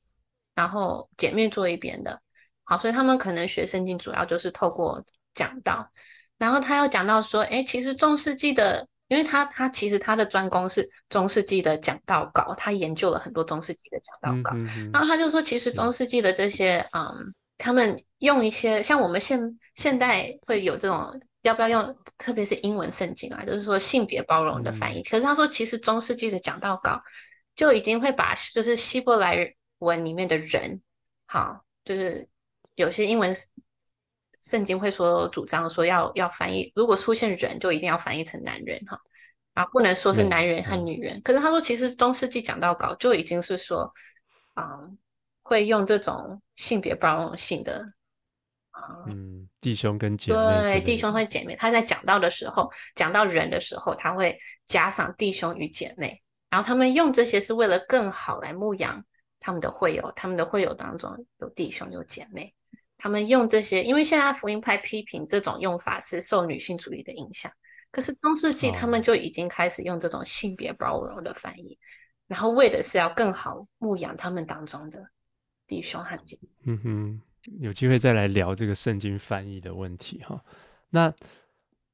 [0.53, 2.21] 然后姐妹坐一边的。
[2.63, 5.91] 好，所以他们可能学圣经主要就是透过讲道，
[6.37, 27.01] 然后他又讲到说，哎，其实中世纪的，因为他他其实他的专攻是中世纪的讲道稿，他研究了很多中世纪的讲道稿，嗯、哼哼然后他就说，其实中世纪的这些，嗯，他们用一些像我们现现代会有这种要不要用，特别是英文圣经啊，就是说性别包容的翻译，嗯、可是他说，其实中世纪的讲道稿
[27.55, 30.81] 就已经会把就是希伯来文里面的人，
[31.25, 32.27] 好，就是。
[32.75, 33.33] 有些英文
[34.45, 39.01] 圣经会说主张说要要翻译，如果出现人就一定要翻译成男人哈，
[39.55, 41.17] 啊不能说是男人和女人。
[41.17, 43.91] 嗯、可是他说其实中世纪讲到稿就已经是说，
[44.55, 44.95] 嗯，
[45.41, 47.83] 会用这种性别包容性的，
[48.73, 59.03] 嗯，嗯弟兄跟姐妹，对弟兄和姐妹，他在讲到的时候讲到人的时候，他会加上弟兄与姐妹，然后他们用这些是为了更好来牧养
[59.39, 62.53] 他们的会友，他们的会友当中有弟兄有姐妹。
[63.05, 67.51] 他们用这些，因为现在福音派批评这种用法是受女性主义的影响。
[67.91, 71.77] 可是中世纪他们就已经开始用这种性别包容的翻译，哦、
[72.25, 75.07] 然后为的是要更好牧养他们当中的
[75.67, 76.49] 弟兄和姐妹。
[76.63, 77.21] 嗯哼，
[77.59, 80.43] 有机会再来聊这个圣经翻译的问题哈。
[80.89, 81.13] 那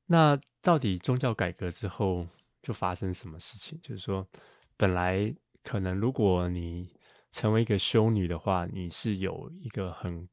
[0.05, 2.25] 那到底宗教改革之后
[2.63, 3.77] 就发生什么事情？
[3.81, 4.25] 就是说，
[4.77, 6.89] 本来可能如果你
[7.33, 10.25] 成为一个修女的话，你是有一个很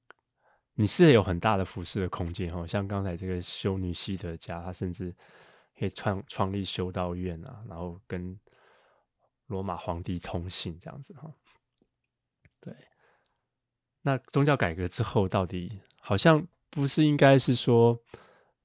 [0.81, 5.13] 你是有很大的服侍的空间哈，像刚才这个修女希德加，她甚至
[5.77, 8.39] 可以创创立修道院啊，然后跟
[9.49, 11.29] 罗马皇帝通信这样子哈。
[12.61, 12.73] 对，
[14.03, 18.01] 那宗教改革之后，到底好像不是应该是说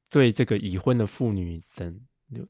[0.08, 1.99] 对这个已婚的妇女等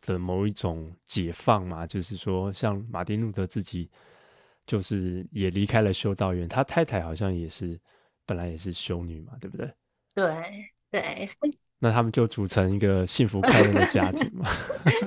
[0.02, 1.88] 的某一种解放嘛？
[1.88, 3.90] 就是说，像马丁路德自己
[4.68, 7.80] 就是也离开了修道院，他太太好像也是。
[8.26, 9.74] 本来也是修女嘛，对不对？
[10.16, 10.26] 对
[10.92, 11.30] 对，
[11.80, 14.50] 那他们就组成一个幸福快乐的家庭嘛。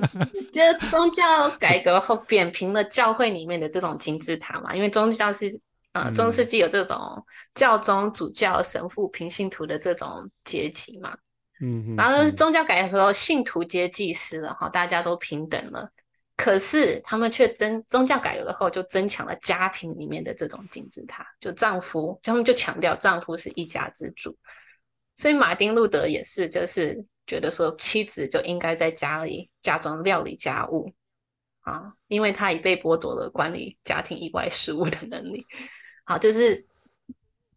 [0.51, 5.47] 就宗教改革后扁平了教会里面的这种金字塔嘛，因为宗教是
[5.91, 7.25] 啊、呃，中世纪有这种
[7.55, 11.17] 教宗、主教、神父、平信徒的这种阶级嘛。
[11.59, 15.89] 嗯，然后宗教改革后，信徒皆祭司了哈，大家都平等了。
[16.37, 24.37] 可是他们却增宗教改革后，就增强了家庭里面的这种金字塔，就丈夫，他们就强调丈夫是一家之主。
[25.15, 30.93] 所以马丁路德也是，就是觉得说妻子就应该在家里家中料理家务
[31.61, 35.43] 啊，因为他已被剥夺了管理家庭以外事务的能力。
[36.05, 36.63] 好，就是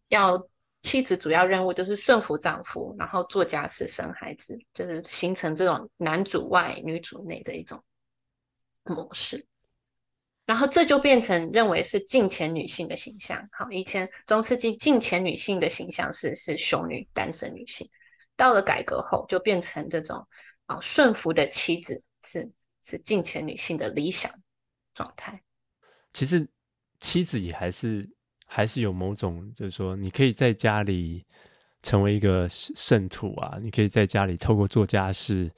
[0.07, 0.35] 要
[0.81, 7.79] 妻子主要任务就是顺服丈夫，然后做家事、生孩子，就是形成这种男主外女主内的一种。
[8.83, 9.45] 模式，
[10.45, 13.47] 然后这就变成认为是近前女性的形象。
[13.51, 17.87] 好，以前中世纪近前女性的形象是是修女、单身女性，
[18.35, 20.27] 到了改革后就变成这种
[20.65, 22.51] 啊顺服的妻子是
[22.83, 24.31] 是近前女性的理想
[24.95, 25.39] 状态。
[26.11, 26.47] 其实
[26.99, 28.09] 妻子也还是
[28.45, 31.23] 还是有某种，就是说你可以在家里
[31.83, 35.49] 成为一个圣徒啊，你可以在家里透过做家事，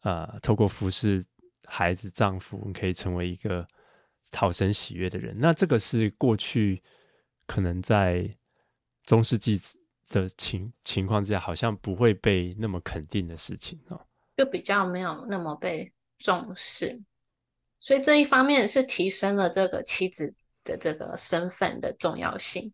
[0.00, 1.22] 呃，透过服侍。
[1.66, 3.66] 孩子、丈夫，你可以成为一个
[4.30, 5.36] 讨神喜悦的人。
[5.38, 6.82] 那这个是过去
[7.46, 8.28] 可能在
[9.04, 9.60] 中世纪
[10.08, 14.00] 的情情况之下，好像不会被那么肯定的事情哦，
[14.36, 17.00] 就比较没有那么被重视，
[17.78, 22.72] 所以这一方面是提升了这个妻子的这个身份的重要性。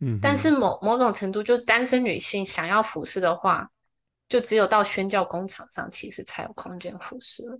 [0.00, 3.70] 嗯，但是某某种程度，就单身女性想要服侍的话，
[4.28, 7.58] 就只有到宣教工厂上，其实才有空间服侍了。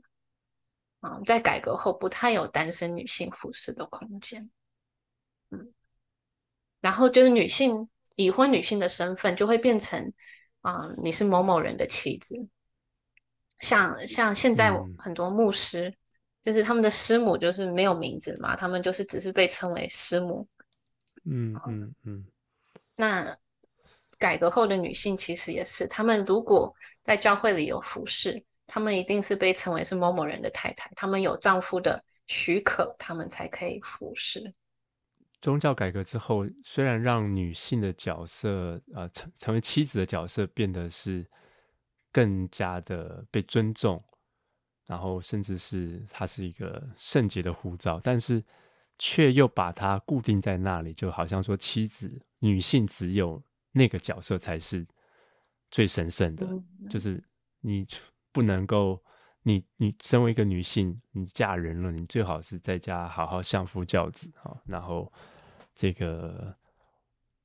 [1.00, 4.50] 啊，在改革后，不太有单身女性服侍的空间。
[5.50, 5.72] 嗯，
[6.80, 10.12] 然后就是女性已婚女性的身份就会变成，
[10.62, 12.48] 啊，你是某某人的妻子。
[13.60, 15.96] 像像现在很多牧师，嗯、
[16.40, 20.48] 就是他们的师母就是没有名字嘛，他们就是只是被称为师母。
[21.24, 22.26] 嗯嗯嗯。
[22.96, 23.36] 那
[24.24, 34.54] 改革后的女性其实也是，她们如果在教会里有服侍，她们一定是被称为是某某人的太太，她们有丈夫的许可，她们才可以服侍。
[35.42, 41.26] 宗教改革之后，虽然让女性的角色，呃，成成为妻子的角色变得是。
[42.14, 44.00] 更加的被尊重，
[44.86, 48.40] 然后甚至是它是一个圣洁的呼召，但是
[49.00, 53.42] 却又把它固定在那里，就好像说妻子、女性只有
[53.74, 54.86] 那个角色才是
[55.70, 56.48] 最神圣的，
[56.88, 57.22] 就是
[57.60, 57.86] 你
[58.32, 58.98] 不能够，
[59.42, 65.12] 你你身为一个女性，你嫁人了，你最好是在家好好相夫教子啊，然后
[65.74, 66.56] 这个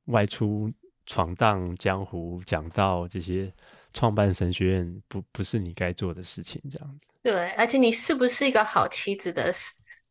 [0.06, 0.72] 外出
[1.06, 3.54] 闯荡江湖、讲到这些。
[3.92, 7.08] 创办神学院不不是你该做的事情，这样子。
[7.24, 9.52] 对，而且你是不是一个好妻子的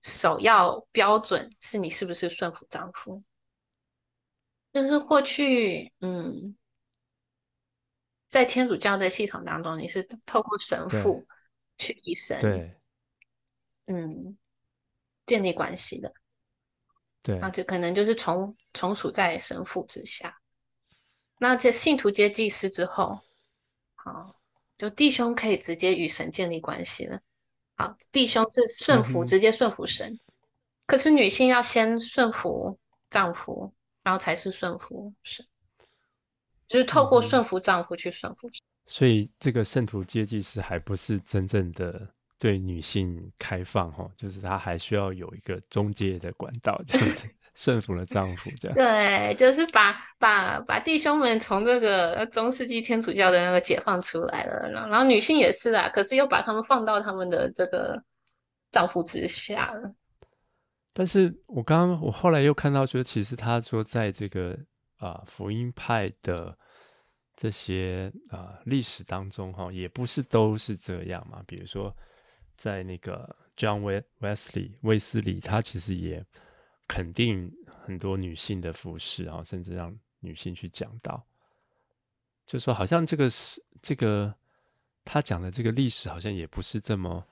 [0.02, 3.22] 首要标准是你是不是顺服丈夫？
[4.72, 6.56] 就是过去，嗯，
[8.28, 11.26] 在天主教的系统当中，你是透过神父
[11.76, 12.76] 去与神，对，
[13.86, 14.36] 嗯，
[15.26, 16.12] 建立关系的。
[17.22, 20.38] 对，那这可能就是从从属在神父之下。
[21.38, 23.20] 那这信徒接祭司之后。
[24.00, 24.40] 好，
[24.78, 27.20] 就弟兄可以直接与神建立关系了。
[27.76, 30.18] 好，弟兄是顺服，嗯、直接顺服神。
[30.86, 32.78] 可是女性要先顺服
[33.10, 33.74] 丈夫，
[34.08, 35.44] 然后才是顺服神，
[36.66, 38.58] 就是透过顺服丈夫去顺服神。
[38.62, 47.28] 嗯、所以这个圣徒阶级是还不是真正的对女性开放哈，就是他还需要有一个中介的管道这样子。
[47.54, 58.00] 顺服了丈夫，这样对，就是把把把弟兄们从这个中世纪天主教的那个解放出来了，然后，然后女性也是啦，可是又把他们放到他们的这个
[58.70, 59.92] 丈夫之下了。
[60.98, 64.58] 但是我刚刚我后来又看到说，其实他说在这个
[64.96, 66.58] 啊、福音派的
[67.36, 71.40] 这些啊、历史当中哈，也不是都是这样嘛。
[71.46, 71.96] 比如说
[72.56, 76.26] 在那个 John Wesley 卫斯理，他其实也。
[76.90, 77.52] 肯定
[77.84, 81.22] 很多女性的服侍，然后甚至让女性去讲道，
[82.46, 84.34] 就说好像这个是这个
[85.04, 87.22] 他讲的这个历史，好像也不是这么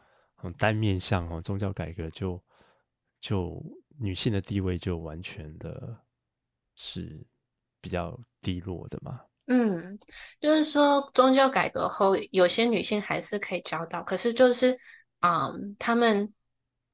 [0.59, 2.39] 单面向哦，宗教改革就
[3.27, 3.61] 就
[3.99, 6.01] 女性的地位就完全的
[6.77, 7.27] 是
[7.81, 9.21] 比较低落的嘛。
[9.47, 9.99] 嗯，
[10.39, 14.79] 就是说宗教改革后，有些女性还是可以教导，可是就是
[15.21, 16.33] 嗯，他们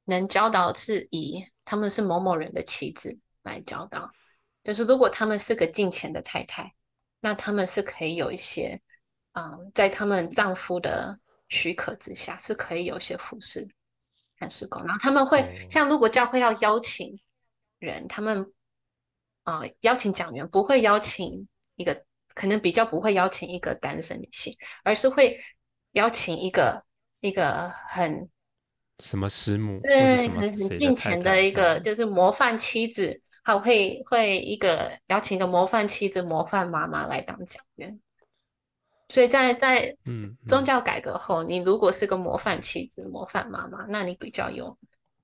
[0.04, 1.44] 能教导是以。
[1.64, 4.10] 他们是某某人的妻子来教导，
[4.64, 6.74] 就是如果他们是个敬虔的太太，
[7.20, 8.82] 那他们是可以有一些，
[9.34, 11.16] 嗯，在他们丈夫的
[11.48, 13.64] 许可之下，是可以有些服侍
[14.43, 14.84] 和事工。
[14.84, 17.18] 然后他们会像如果教会要邀请
[17.78, 18.53] 人，他们
[19.45, 25.40] 啊、呃、邀请讲员，不会邀请一个，可能比较不会邀请一个单身女性，而是会
[25.93, 26.84] 邀请一个
[27.20, 28.28] 一个很。
[28.99, 29.80] 什么师母？
[29.82, 37.99] 对，很很近前的一个，就是模范妻子，还会会一个邀请一个模范妻子、模范妈妈来当讲员。
[39.12, 44.74] 所以在在嗯宗教改革后，你如果是个模范妻子、模范妈妈，那你比较有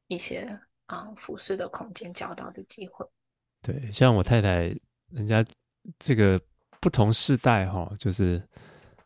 [0.08, 0.46] 一些
[0.84, 3.06] 啊服侍的空间、教导的机会。
[3.62, 4.76] 对，像我太太，
[5.10, 5.42] 人家
[5.98, 6.38] 这个
[6.80, 8.34] 不同世代哈，就是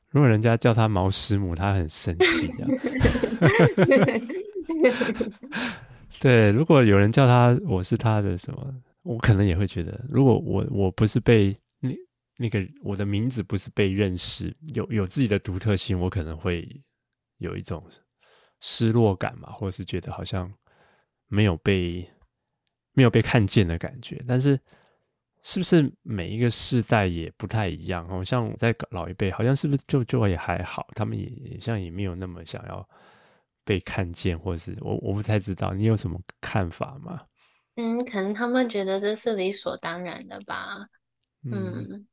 [0.09, 2.69] 如果人家叫她毛师母，她很生气这样。
[6.19, 8.75] 对，如果有人叫她，我是她的什么，
[9.05, 11.57] 我可能也会觉得，如果我我不是被
[12.43, 16.69] 那那个我的名字不是被认识，有有自己的独特性，我可能会
[17.39, 17.87] 有一种
[18.61, 20.53] 失落感嘛，或者是觉得好像
[21.29, 22.11] 没有被
[22.95, 24.23] 没有被看见的感觉。
[24.27, 24.59] 但是，
[25.43, 28.09] 是不是每一个世代也不太一样？
[28.09, 32.89] 好像在老一辈，好像是不是就就也还好，他们也也像也没有那么想要。
[33.65, 37.23] 被看见，或是我我不太知道，你有什么看法吗？
[37.77, 40.85] 嗯，可能他们觉得这是理所当然的吧。
[41.45, 42.07] 嗯，嗯，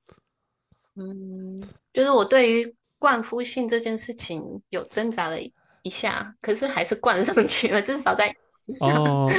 [1.94, 8.36] 就是我对于冠夫姓这件事情有挣扎了一下，可是还是冠上去了，至少在
[8.82, 9.30] 哦。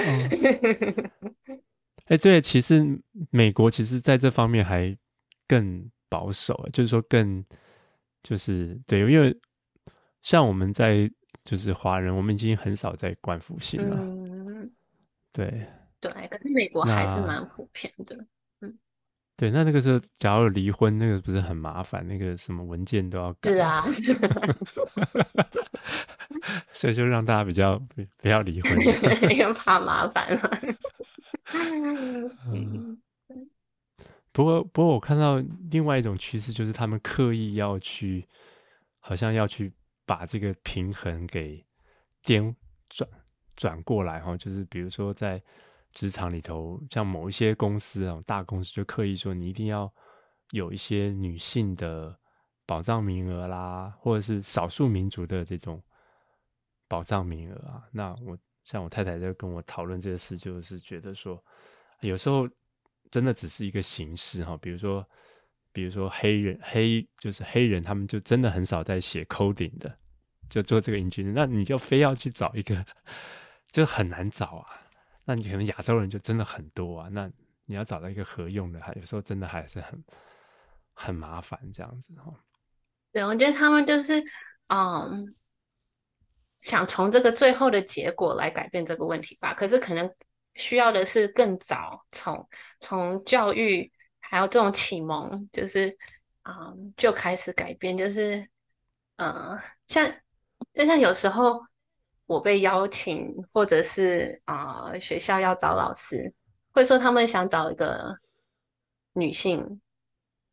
[2.07, 2.85] 哎，对，其实
[3.31, 4.97] 美国其实在这方面还
[5.47, 7.45] 更保守，就是说更
[8.23, 9.39] 就是对，因为
[10.21, 11.09] 像我们在
[11.45, 13.97] 就是华人，我们已经很少在冠夫姓了。
[14.01, 14.71] 嗯，
[15.33, 15.65] 对
[16.01, 18.27] 对，可是美国还是蛮普遍的。
[19.41, 22.07] 对，那那个时候，假如离婚，那个不是很麻烦？
[22.07, 23.51] 那个什么文件都要改。
[23.51, 24.57] 是啊，是啊。
[26.74, 28.78] 所以就让大家比较不不要离婚，
[29.32, 30.61] 因为怕麻烦了。
[32.53, 33.01] 嗯。
[34.30, 38.28] 不过，不过我看到另外一种趋势，就是他们刻意要去，
[38.99, 39.72] 好像要去
[40.05, 41.64] 把这个平衡给
[42.22, 42.55] 颠
[42.91, 43.09] 转
[43.57, 45.43] 转过来哈，就是比如说在。
[45.93, 49.93] 职场里头，像某一些公司啊，大公司就刻意说你一定要
[50.53, 52.16] 有一些女性的
[52.64, 55.82] 保障名额啦，或者是少数民族的这种
[56.86, 57.82] 保障名额啊。
[57.93, 61.43] 那我像我太太在跟我讨论这个事，就是觉得说，
[62.01, 62.49] 有时候
[63.11, 64.57] 真的只是一个形式哈。
[64.59, 65.05] 比如说，
[65.72, 69.99] 比如说黑人黑就是黑人，他们就真的很少在写 coding 的，
[70.49, 72.86] 就做这个 engineer，那你就非要去找一个，
[73.72, 74.80] 就很难找啊。
[75.25, 77.31] 那你可能亚洲人就真的很多啊，那
[77.66, 80.03] 你要找到一个合用的，还有时候真的还是很
[80.93, 82.35] 很麻烦这样子哈。
[83.12, 84.25] 对，我觉得他们就是
[84.68, 85.35] 嗯，
[86.62, 89.55] 想从这个最后的结果来改变这个问题吧。
[89.55, 90.12] 可是可能
[90.55, 92.49] 需要的是更早从
[92.81, 95.97] 从教育还有这种启蒙，就是
[96.43, 98.49] 嗯就开始改变，就是
[99.16, 99.57] 嗯
[99.87, 100.12] 像
[100.75, 101.70] 就像有时候。
[102.31, 106.33] 我被邀请，或者是啊、呃，学校要找老师，
[106.70, 108.16] 会说他们想找一个
[109.14, 109.81] 女性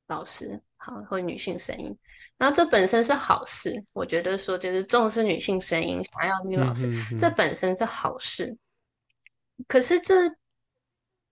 [0.07, 1.95] 老师，好，或女性声音。
[2.35, 8.57] 然后这本身是好事，我觉得说就是重视女性声音，想要女老师，这本身是好事。
[9.67, 10.15] 可是这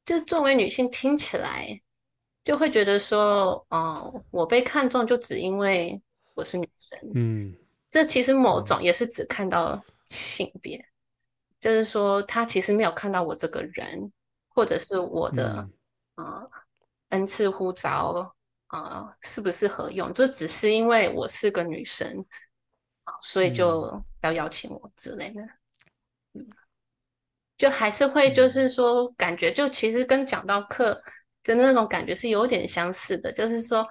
[0.05, 1.81] 就作为女性听起来，
[2.43, 5.99] 就会觉得说，哦、呃，我被看中就只因为
[6.35, 6.99] 我是女生。
[7.15, 7.51] 嗯，
[7.89, 9.83] 这其实某种也是只看到。
[10.05, 10.87] 性别，
[11.59, 14.11] 就是说，他其实没有看到我这个人，
[14.47, 15.67] 或者是我的
[16.15, 16.51] 啊、嗯呃、
[17.09, 18.35] 恩赐呼召
[18.67, 22.25] 啊、呃，适不适合用，就只是因为我是个女生
[23.03, 25.41] 啊，所以就要邀请我之类的，
[26.33, 26.47] 嗯，
[27.57, 31.01] 就还是会就是说，感觉就其实跟讲到课
[31.43, 33.87] 的那种感觉是有点相似的，就是说，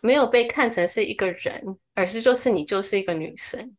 [0.00, 3.76] 没有被看成是一个人，而是就是你就是一个女生。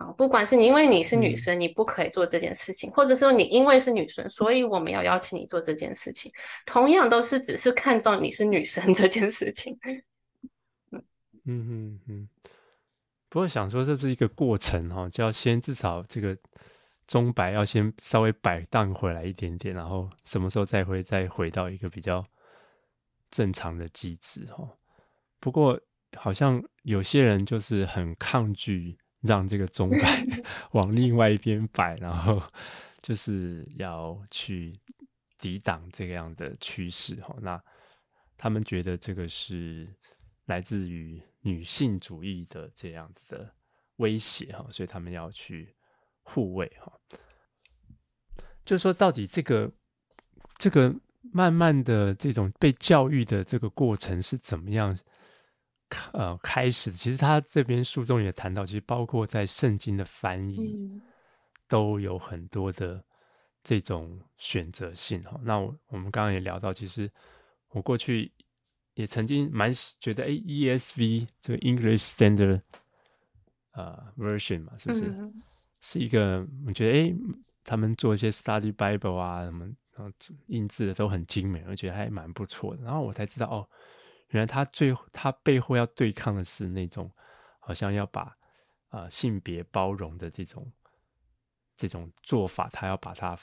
[0.00, 6.30] 好，不管是你因为你是女生，你不可以做这件事情，嗯、或者说你因为是女生，所以我们要邀请你做这件事情，
[6.66, 9.76] 同样都是只是看重你是女生这件事情。
[10.92, 11.02] 嗯
[11.44, 12.28] 嗯嗯。
[13.28, 16.38] 不过想说这是一个过程哈，就要先至少这个
[17.08, 22.24] 钟摆要先稍微摆荡回来一点点，然后什么时候再会再回到一个比较
[23.32, 24.64] 正常的机制哈。
[25.40, 25.80] 不过
[26.16, 28.96] 好像有些人就是很抗拒。
[29.22, 30.26] 让这个钟摆
[30.72, 32.42] 往另外一边摆，然后
[33.02, 34.78] 就是要去
[35.38, 37.36] 抵挡这样的趋势哈。
[37.40, 37.60] 那
[38.36, 39.88] 他们觉得这个是
[40.46, 43.52] 来自于女性主义的这样子的
[43.96, 45.74] 威胁哈，所以他们要去
[46.22, 46.92] 护卫哈。
[48.64, 49.72] 就是说，到底这个
[50.58, 50.94] 这个
[51.32, 54.96] 慢慢的这种被教育的这个过程是怎么样？
[56.12, 61.00] 呃，开始其实他这边书中也谈到，其实包括在圣经的翻译，
[61.66, 63.02] 都有很多的
[63.62, 65.40] 这种选择性哈。
[65.42, 67.10] 那我我们刚刚也聊到，其实
[67.70, 68.30] 我过去
[68.94, 72.60] 也曾经蛮觉得，哎，ESV 这个 English Standard
[73.72, 75.42] 呃 Version 嘛，是不是、嗯、
[75.80, 76.46] 是一个？
[76.66, 77.14] 我觉得，哎，
[77.64, 79.64] 他们做一些 Study Bible 啊，什么
[79.96, 80.12] 然后
[80.48, 82.82] 印制的都很精美，我觉得还蛮不错的。
[82.82, 83.68] 然后我才知道，哦。
[84.28, 87.10] 原来他最后他背后要对抗的是那种，
[87.60, 88.22] 好像要把
[88.88, 90.70] 啊、呃、性别包容的这种
[91.76, 93.38] 这种做法，他要把它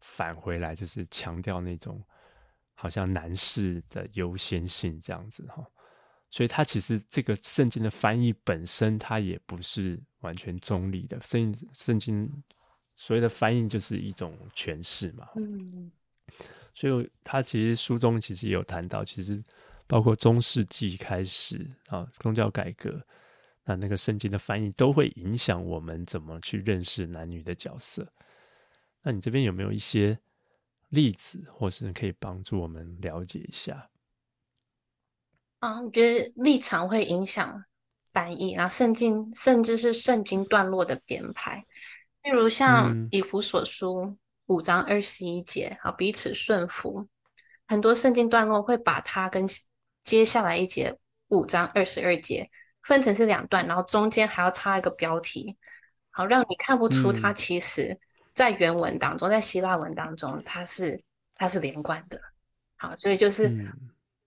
[0.00, 2.02] 返回来，就是强调那种
[2.72, 5.62] 好像男士的优先性这样子哈。
[6.30, 11.20] 所以，他其实这个圣经的翻译本身，它也不是完全中立的。
[11.20, 12.42] 圣经圣经
[12.96, 15.28] 所谓的翻译就是一种诠释嘛。
[15.36, 15.92] 嗯。
[16.74, 19.44] 所以，他其实书中其实也有谈到，其实。
[19.92, 22.98] 包括中世纪开始啊，宗教改革，
[23.62, 28.10] 那那个圣经的翻译都会影响我们怎么去认识男女的角色。
[29.02, 30.18] 那你这边有没有一些
[30.88, 33.90] 例子，或是可以帮助我们了解一下？
[35.58, 37.62] 啊，我觉得立场会影响
[38.14, 41.62] 翻译，然后圣经甚至是圣经段落的编排。
[42.22, 44.16] 例如像以弗所书
[44.46, 47.06] 五章二十一节，好，彼此顺服。
[47.66, 49.46] 很多圣经段落会把它跟
[50.04, 50.98] 接下来一节
[51.28, 52.50] 五章二十二节
[52.82, 55.56] 分成是两段，然后中间还要插一个标题，
[56.10, 57.98] 好，让你看不出它其实
[58.34, 61.02] 在原文当中，在希腊文当中它是
[61.34, 62.20] 它是连贯的。
[62.76, 63.72] 好，所以就是。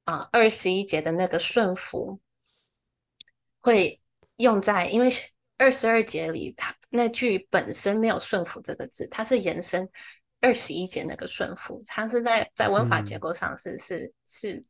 [0.05, 2.19] 啊，二十一节的那个顺服
[3.59, 3.99] 会
[4.35, 5.09] 用在，因为
[5.57, 9.89] 二十二节里，它那句本身没有顺服这个字，它是延伸
[10.41, 14.63] 二十一节那个顺服，它是在在文法结构上是、嗯、是是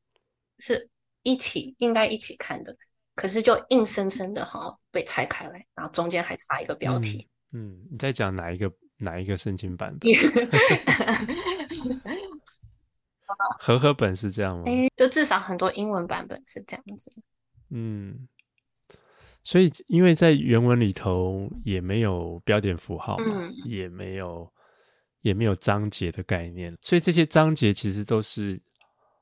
[0.60, 0.90] 是
[1.26, 2.78] 一起应该一起看的，
[3.16, 7.28] 可是就硬生生的哈被拆开来，然后中间还差一个标题。
[7.52, 10.10] 嗯，嗯你在讲哪一个哪一个圣经版本？
[13.60, 14.64] 和合本是这样吗？
[14.68, 17.12] 欸，就至少很多英文版本是这样子。
[17.72, 18.28] 嗯，
[19.44, 24.48] 所以因为在原文里头也没有标点符号嘛，嗯、也没有
[25.22, 28.62] 也没有章节的概念，所以这些章节其实都是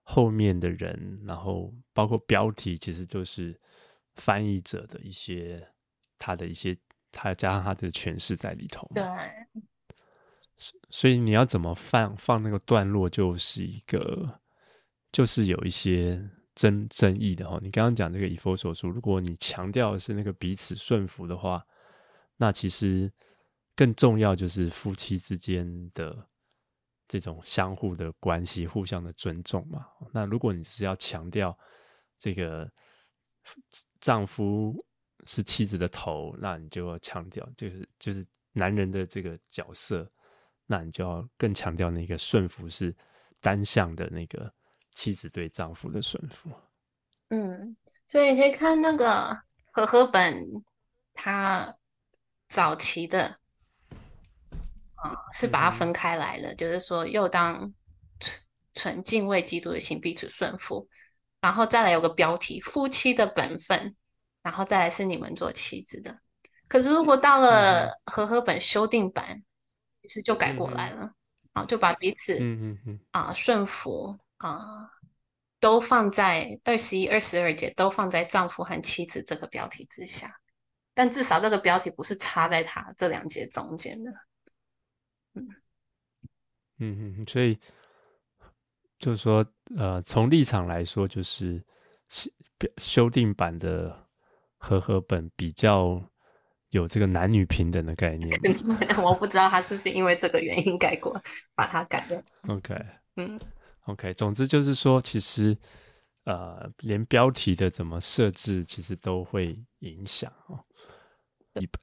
[0.04, 3.60] 后面的人，然后包括标题，其实就是
[4.16, 5.68] 翻译者的一些
[6.20, 6.78] 他的一些
[7.12, 8.90] 他加上他的诠释在里头。
[8.94, 9.04] 对。
[10.90, 14.40] 所以你要怎么放放那个段落，就是一个，
[15.12, 17.60] 就是有一些争争议的哈。
[17.62, 21.66] 你刚刚讲这个以佛所书，如果你强调的是那个彼此顺服的话，
[22.38, 23.12] 那其实
[23.76, 26.28] 更重要就是夫妻之间的
[27.08, 29.86] 这种相互的关系，互相的尊重嘛。
[30.12, 31.58] 那如果你是要强调
[32.18, 32.72] 这个
[34.00, 34.76] 丈夫
[35.26, 40.10] 是妻子的头，那你就要强调就是就是男人的这个角色。
[40.66, 42.96] 那你就要更强调那个顺服是
[43.42, 44.52] 单向的那个
[44.92, 46.50] 妻子对丈夫的顺服。
[47.30, 47.76] 嗯，
[48.08, 49.38] 所以可以看那个
[49.72, 50.64] 和合本，
[51.14, 51.78] 他
[52.48, 53.38] 早期的
[55.04, 57.74] 啊是把它分开来了，嗯、就是说又当
[58.20, 58.42] 纯
[58.74, 60.88] 纯敬畏基督的心彼此顺服，
[61.42, 63.96] 然后再来有个标题夫妻的本分，
[64.42, 66.18] 然后再来是你们做妻子的。
[66.68, 69.26] 可是如果到了和合本修订版。
[69.30, 69.44] 嗯
[70.06, 74.90] 其实就改过来了，嗯、啊，就把彼此嗯嗯嗯啊顺服啊
[75.62, 80.30] 都放在二十一、二十二节都放在丈夫和妻子这个标题之下，
[80.94, 84.12] 但至少这个标题不是插在他这两节中间的。
[86.92, 87.58] 嗯嗯嗯，所以
[89.00, 89.46] 就是说，
[89.78, 91.64] 呃，从立场来说，就是
[92.10, 92.30] 修
[92.78, 94.08] 修订版的
[94.58, 96.02] 和合本比较。
[96.70, 98.36] 有这个男女平等的概念，
[99.00, 101.22] 我不知道他是不是因为这个原因改过，
[101.54, 102.24] 把它改了。
[102.48, 102.76] OK，
[103.16, 103.40] 嗯
[103.86, 105.56] ，OK，总之就是说，其实
[106.24, 110.66] 呃，连标题的怎么设置，其实都会影响哦。
[111.62, 111.80] 一本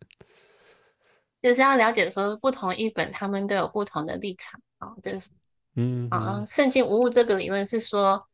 [1.42, 4.96] 就是要了解说，不同译本他们都有不同的立场哦。
[5.02, 5.30] 就是
[5.76, 8.26] 嗯啊，圣经无误这个理论是说，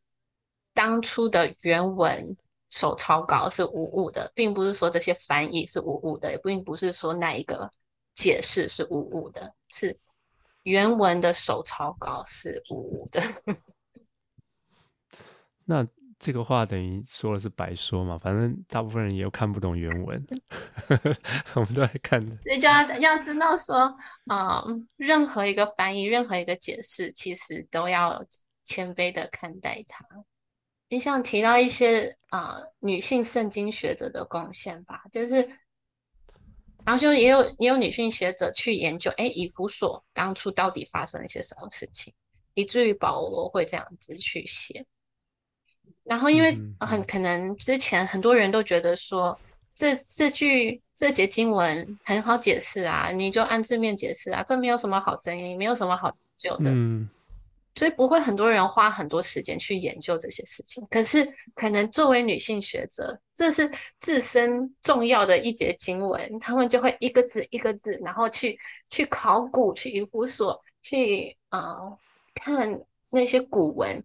[0.73, 2.35] 当初的原文。
[2.69, 7.71] 手抄稿是无误的，并不是说这些翻译是无误的，也并不是说那一个
[8.13, 9.97] 解释是无误的，是
[10.63, 13.23] 原文的手抄稿是无误的。
[15.63, 15.85] 那
[16.19, 18.17] 这个话等于说的是白说嘛？
[18.17, 20.25] 反正大部分人也有看不懂原文，
[21.53, 22.35] 我们都在看的。
[22.37, 23.95] 所以就要要知道说，
[24.25, 28.25] 嗯，任何一个翻译，任何一个解释，其实都要
[28.63, 30.03] 谦卑的看待它。
[30.89, 35.35] 你想提到一些啊、呃、女性圣经学者的贡献吧，就是，
[36.83, 42.11] 然后就也有也有女性学者去研究，哎，以弗所当初到底发生了一些什么事情，
[42.55, 44.83] 以至于保罗会这样子去写。
[46.07, 49.37] 然后因为很可能之前很多人都觉得说，
[49.75, 56.71] 这这句这节经文很好解释啊，你就按字面解释啊，这没有什么好争议，没有什么好研究的。
[56.71, 57.09] 嗯
[57.75, 68.57] 所以不会很多人花很多时间去研究这些事情，可是可能作为女性学者，这是自身重要的一节经文，他们就会一个字一个字，然后去
[68.89, 71.97] 去考古，去研究所，去啊、呃、
[72.33, 72.81] 看
[73.11, 74.03] 那些古文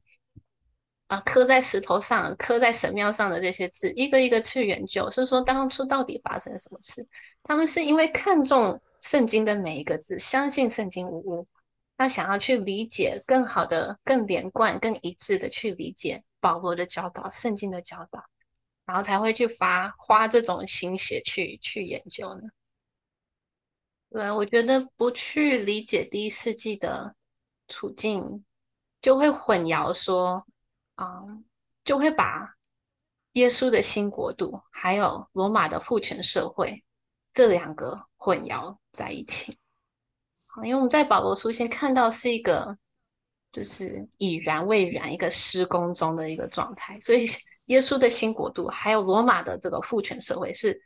[1.12, 5.10] 啊、刻在石头上、刻在神庙上的这些字，一个一个去研究。
[5.10, 7.06] 是说当初到底发生什么事？
[7.42, 11.46] 他们是因为看重圣经的每一个字，相信圣经无误。
[11.98, 18.24] 他想要去理解更好的、更连贯、更一致的去理解保罗的教导、圣经的教导，
[18.86, 22.48] 然后才会去发花这种心血去去研究呢。
[24.08, 27.14] 对，我觉得不去理解第一世纪的
[27.68, 28.42] 处境，
[29.02, 30.46] 就会混淆说，
[31.04, 31.24] 啊、
[31.84, 32.54] 就会把
[33.32, 36.84] 耶稣的新国度，还有罗马的父权社会，
[37.32, 39.58] 这两个混淆在一起。
[40.64, 42.76] 因为我们在保罗书先看到是一个，
[43.50, 47.26] 就是已然未然，一个施工中的一个状态，所以
[47.66, 50.78] 耶稣的新国度，还有罗马的这个父权社会是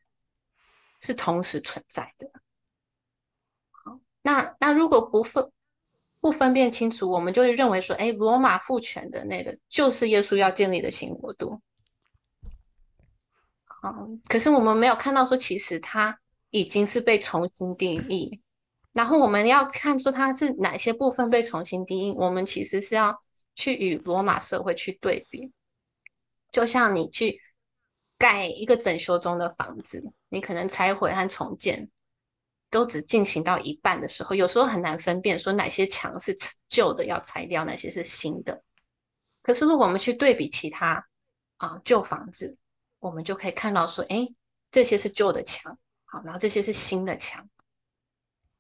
[1.01, 2.31] 是同时存在的。
[3.73, 5.51] 好，那那如果不分
[6.27, 11.61] 不分辨清楚，我们就认为说，哎，罗马父权的那个就是耶稣要建立的新国度。
[13.85, 16.18] 嗯，可是我们没有看到说，其实它
[16.51, 18.41] 已经是被重新定义。
[18.93, 23.22] 然后我们要看出它是哪些部分被重新定义，我们其实是要
[23.55, 25.53] 去与罗马社会去对比。
[26.51, 27.41] 就像你去
[28.18, 31.89] 盖一个整修中的房子，你可能拆毁和重建
[32.71, 36.37] 都只进行到一半的时候，有时候很难分辨说哪些墙是
[36.69, 38.62] 旧的要拆掉，哪些是新的。
[39.43, 41.07] 可是如果我们去对比其他
[41.59, 42.57] 啊旧房子，
[42.99, 44.27] 我们就可以看到说，哎，
[44.73, 47.49] 这些是旧的墙，好，然后这些是新的墙，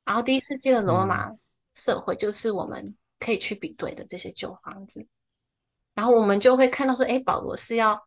[0.04, 1.32] 然后第一世纪的罗马
[1.74, 5.04] 社会就是我们可以去比对的这些旧房子，
[5.94, 8.06] 然后我们就会看到说，哎，保罗是要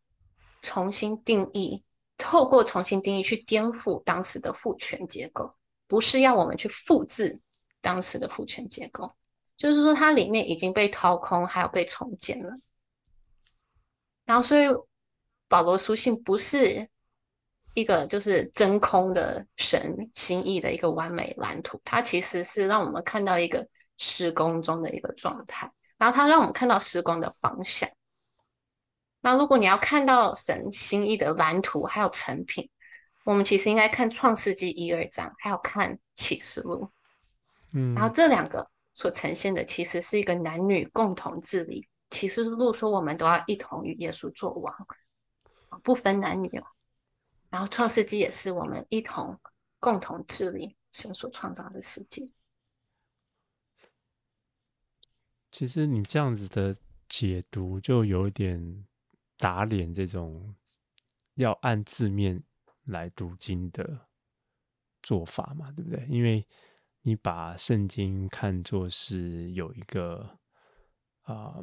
[0.61, 1.83] 重新定义，
[2.17, 5.53] 透过重新定义去颠覆当时的父权结构，
[5.89, 7.37] 不是要我们去复制
[7.81, 9.13] 当时的父权结构，
[9.57, 12.57] 就是说它里面已经被掏空，还有被重建了，
[14.23, 14.67] 然后所以。
[15.51, 16.87] 保罗书信不是
[17.73, 23.67] 一个就是真空的神心意的一个完美蓝图，它其实是让我们看到一个
[23.97, 27.89] 施工中的一个状态，然后它让我们看到施工的方向。
[29.21, 32.69] 那如果你要看到神心意的蓝图还有成品，
[33.29, 36.89] 我们其实应该看创世纪一二章，还有看启示录，
[37.73, 41.87] 嗯，然后这两个所呈现的其实是一个男女共同治理。
[42.09, 44.75] 启示录说我们都要一同与耶稣做王。
[45.83, 46.65] 不分男女哦，
[47.51, 49.39] 然后创世纪也是我们一同
[49.79, 52.31] 共同治理神所创造的世界。
[55.51, 56.75] 其实你这样子的
[57.07, 58.87] 解读，就有一点
[59.37, 60.55] 打脸这种
[61.35, 62.41] 要按字面
[62.89, 64.07] 来读经的
[65.01, 66.05] 做法嘛，对不对？
[66.09, 66.45] 因为
[67.01, 70.37] 你把圣经看作是有一个
[71.23, 71.55] 啊、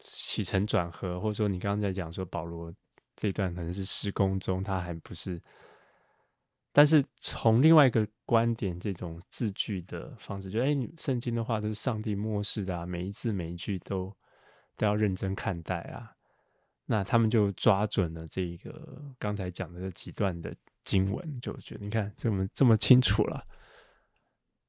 [0.00, 2.72] 起承转合，或者说你刚刚在讲说保罗。
[3.14, 5.38] 这段可能是施工中，他还不是。
[6.72, 14.10] 但是从另外一个观点，这种字句的方式，就哎，圣经的话都是上帝默示的啊，每一字每一句都
[14.76, 16.16] 都要认真看待啊。
[16.92, 23.42] 那他们就抓准了这个刚才讲的这几段的经文，就觉得你看这么这么清楚了，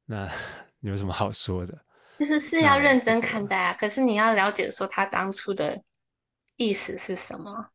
[0.05, 0.31] 那
[0.79, 1.77] 有什么好说的？
[2.19, 5.83] 其实是要认真看待啊，可是你要了解说他当初的
[6.55, 7.67] 意思是什么。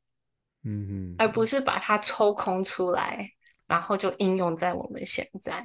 [0.62, 3.30] 嗯哼，而不是把它抽空出来，
[3.66, 5.62] 然后就应用在我们现在。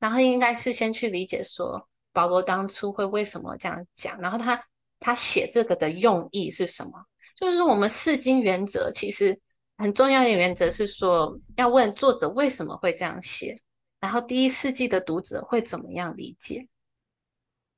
[0.00, 4.60] 然后应该是先去理解说，保罗当初会为什么这样讲，然后他
[4.98, 7.06] 他写这个的用意是什么？
[7.40, 9.38] 就是说，我们释经原则其实
[9.76, 13.60] 很重要的原则是说，要问作者为什么会这样写，
[14.00, 16.66] 然后第一世纪的读者会怎么样理解。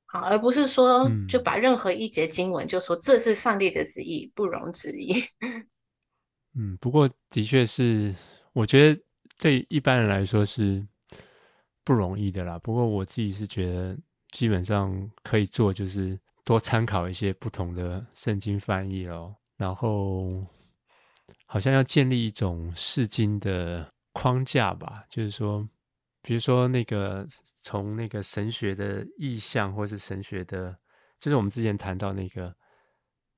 [0.05, 5.23] 好，而不是说就把任何一节经文就说这是上帝的旨意，不容置疑。
[6.53, 8.13] 嗯，不过的确是，
[8.51, 9.01] 我觉得
[9.37, 10.85] 对一般人来说是
[11.85, 12.59] 不容易的啦。
[12.59, 13.97] 不过我自己是觉得，
[14.31, 19.33] 基本上可以做，就是多参考一些不同的圣经翻译咯。
[19.61, 20.45] 然后，
[21.45, 25.67] 好像要建立一种释经的框架吧，就是说，
[26.21, 27.27] 比如说那个
[27.61, 30.75] 从那个神学的意象，或是神学的，
[31.19, 32.53] 就是我们之前谈到那个。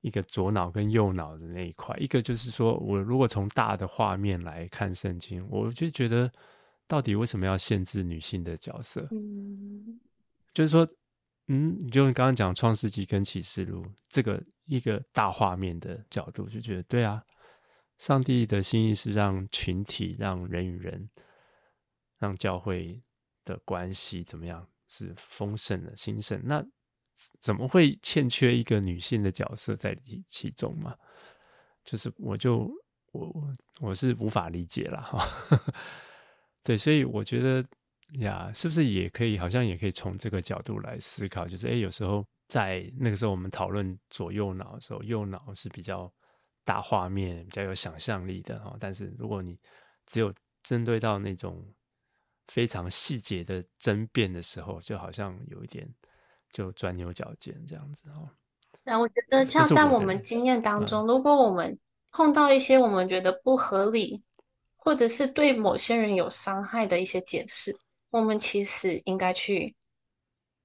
[0.00, 6.30] 一个左脑跟右脑的那一块，一个就是说，我如果从大的画面来看圣经，我就觉得，
[6.86, 9.08] 到底为什么要限制女性的角色？
[9.12, 9.98] 嗯，
[10.52, 10.86] 就是说，
[11.48, 17.22] 嗯，你就刚刚讲创世纪跟启示录这个一个大画面的角度，就觉得对啊，
[17.98, 21.10] 上帝的心意是让群体、让人与人、
[22.18, 23.02] 让教会
[23.44, 26.40] 的关系怎么样是丰盛的、兴盛。
[26.44, 26.64] 那
[27.40, 30.96] 怎么会欠缺一个女性的角色在其中嘛？
[31.84, 32.68] 就是我就
[33.12, 35.28] 我我我是无法理解了哈。
[36.64, 37.62] 对，所以我觉得
[38.20, 46.12] 呀，是不是也可以，好像也可以从这个角度来思考，就是哎，有时候在那个时候我们讨论左右脑的时候，右脑是比较
[46.64, 48.76] 大画面、比较有想象力的哈。
[48.80, 49.58] 但是如果你
[50.06, 51.64] 只有针对到那种
[52.48, 55.88] 非常细节的争辩的时候，就好像有一点。
[56.52, 58.30] 就钻牛角尖这样子哦。
[58.84, 61.76] 那我觉得，像在我们经验当中，如果我们
[62.12, 64.22] 碰到一些我们觉得不合理，
[64.76, 67.76] 或者是对某些人有伤害的一些解释，
[68.14, 69.74] 我们其实应该去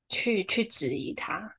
[0.08, 1.56] 去去质疑他。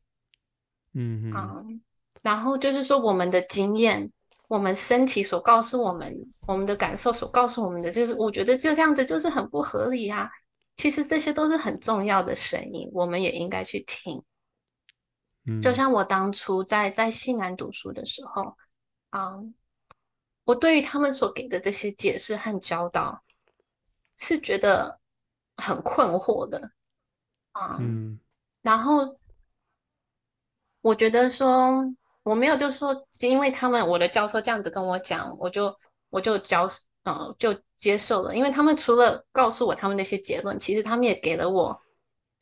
[0.93, 1.32] 嗯嗯。
[1.32, 1.80] Um,
[2.22, 4.09] 然后就是说，我们的经验，
[4.47, 10.30] 我们身体所告诉我们，我们的感受所告诉我们的，就是我觉得就这样子就是很不合理啊。
[10.76, 14.22] 其实这些都是很重要的声音，我们也应该去听。
[15.45, 18.57] 嗯，就像我当初在在西南读书的时候，
[19.09, 19.55] 啊、嗯，
[20.45, 23.24] 我对于他们所给的这些解释和教导，
[24.16, 25.00] 是觉得
[25.61, 26.71] 很困惑的，
[27.53, 28.21] 啊、嗯，嗯，
[28.63, 29.19] 然后。
[30.83, 31.85] 我觉得说
[32.23, 35.77] 我没有，就是说，因为他们我的教授这样子跟我讲，我就
[36.09, 36.67] 我就教，
[37.03, 38.35] 呃，就接受了。
[38.35, 41.79] 因为他们除了告诉我他们那些结论，其实他们也给了我，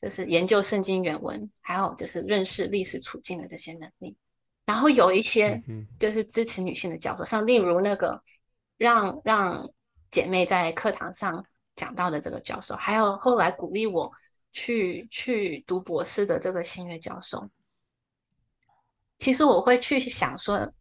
[0.01, 4.17] 就是研究圣经原文，还有就是认识历史处境的这些能力。
[4.65, 5.61] 然后有一些
[5.99, 8.23] 就是支持女性的教授，像例如那个
[8.77, 9.69] 让让
[10.13, 11.45] 姐妹在课堂上
[11.79, 14.13] 讲到的这个教授，还有后来鼓励我
[14.53, 17.49] 去去读博士的这个新月教授。
[19.19, 20.73] 其实我会去想说，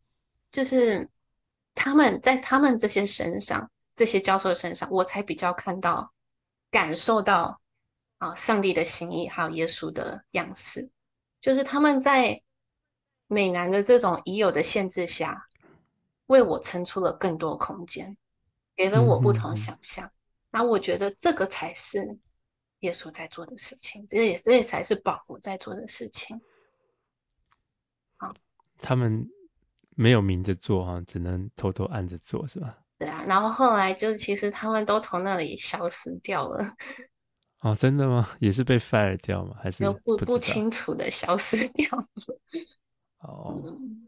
[0.52, 1.08] 就是
[1.76, 6.12] 他们在他们这些身上，这些教授身上，我才比较看到、
[6.72, 7.62] 感受到
[8.18, 10.90] 啊，上帝的心意，还有耶稣的样式。
[11.40, 12.42] 就是他们在
[13.28, 15.48] 美男的这种已有的限制下，
[16.26, 18.18] 为我撑出了更多空间，
[18.76, 20.04] 给了我不同想象。
[20.04, 20.17] 那、嗯嗯
[20.62, 22.18] 嗯、我觉得这个才是
[22.80, 26.40] 耶稣在做的事情，这也这也才是保罗在做的事情。
[28.80, 29.28] 他们
[29.96, 32.78] 没有明着做啊，只能偷偷暗着做，是吧？
[33.00, 36.76] 对啊，然后后来就是，其实他们都从那里消失掉了。
[37.62, 38.30] 哦，真的吗？
[38.40, 39.56] 也是被 fire 掉吗？
[39.62, 42.06] 还是不不，不清楚的消失掉了？
[43.20, 44.08] 哦、嗯、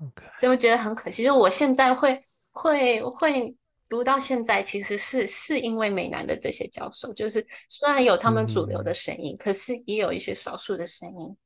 [0.00, 1.24] ，OK，所以我觉得很可惜。
[1.24, 3.56] 就我现在会会会
[3.94, 11.36] 读到现在，其实是是因为美南的这些教授，就是虽然有他们主流的声音，嗯、可是也有一些少数的声音。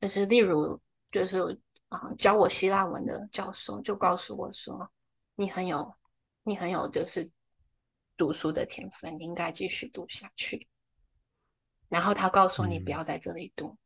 [0.00, 0.80] 就是例如，
[1.10, 1.40] 就是
[1.88, 4.88] 啊，教我希腊文的教授就告诉我说
[5.34, 5.92] ：“你很有，
[6.44, 7.28] 你很有，就是
[8.16, 10.68] 读书的天分，你应该继续读下去。”
[11.90, 13.76] 然后他告诉你不要在这里读，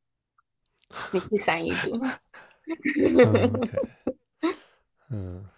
[0.93, 1.99] 嗯、你去三一读。
[5.09, 5.49] 嗯，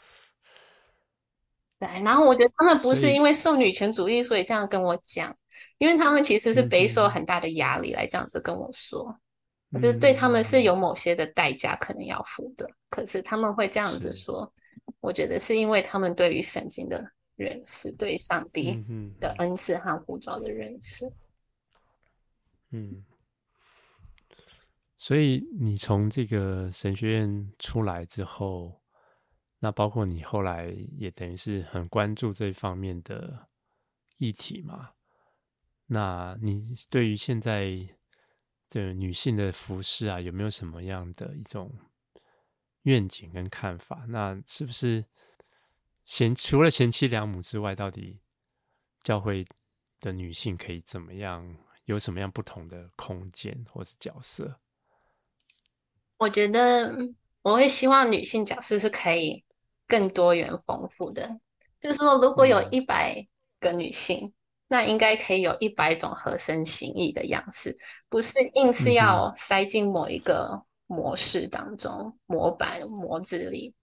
[1.78, 1.88] 对。
[2.02, 5.36] 然后我觉得他们不是因为受女权主义，所以这样跟我讲，
[5.78, 9.18] 因为他们其实是背受很大的压力来这样子跟我说。
[9.74, 14.50] 就是对他们是有某些的代价可能要付的，嗯、可是他们会这样子说，
[14.98, 17.06] 我觉得是因为他们对于神经的
[17.36, 18.82] 认识，对上帝
[19.20, 21.12] 的恩赐和护照的认识。
[22.70, 23.04] 嗯，
[24.96, 28.80] 所以你从这个神学院出来之后，
[29.58, 33.48] 那包括你后来也等于是很关注这方面的
[34.16, 34.90] 议题嘛？
[35.86, 37.88] 那你对于现在？
[38.70, 41.74] 的女性的服饰啊，有没有什么样的一种
[42.82, 44.04] 愿景跟看法？
[44.08, 45.02] 那是不是
[46.04, 48.20] 贤除了贤妻良母之外，到底
[49.02, 49.42] 教会
[50.00, 51.56] 的女性可以怎么样？
[51.86, 54.60] 有什么样不同的空间或是角色？
[56.18, 56.94] 我觉得
[57.40, 59.42] 我会希望女性角色是可以
[59.88, 61.40] 更多元丰富的。
[61.80, 63.26] 就是说，如果有一百
[63.58, 64.26] 个女性。
[64.26, 64.32] 嗯
[64.70, 67.74] 那应该可以有一百种合身心意的样式，
[68.10, 73.74] 不是硬是要塞进某一个模式当中、嗯、模板模子里，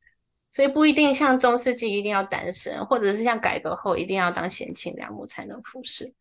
[0.51, 6.13] 所以不一定像中世纪一定要单身，或者是像改革后一定要当贤妻良母才能服侍，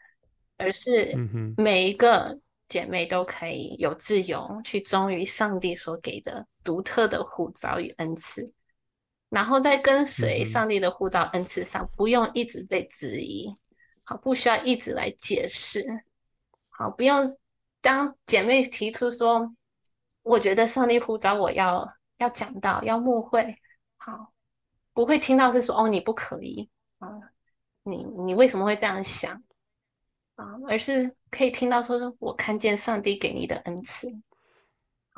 [0.57, 1.14] 而是
[1.59, 8.51] 每一个姐妹都可以有自由去忠于上帝所给的独特的呼召与恩赐，
[9.35, 13.53] 然后再跟随上帝的护照恩赐上，不用一直被质疑。
[14.05, 15.85] 好，不需要一直来解释。
[16.68, 17.37] 好，不用
[17.80, 19.53] 当姐妹提出说，
[20.22, 23.59] 我觉得上帝呼召我要要讲到，要牧会。
[23.97, 24.32] 好，
[24.93, 27.09] 不会听到是说哦，你不可以啊，
[27.82, 29.43] 你你为什么会这样想
[30.37, 30.55] 啊？
[30.68, 34.09] 而是可以听到说，说我看见上帝给你的恩赐，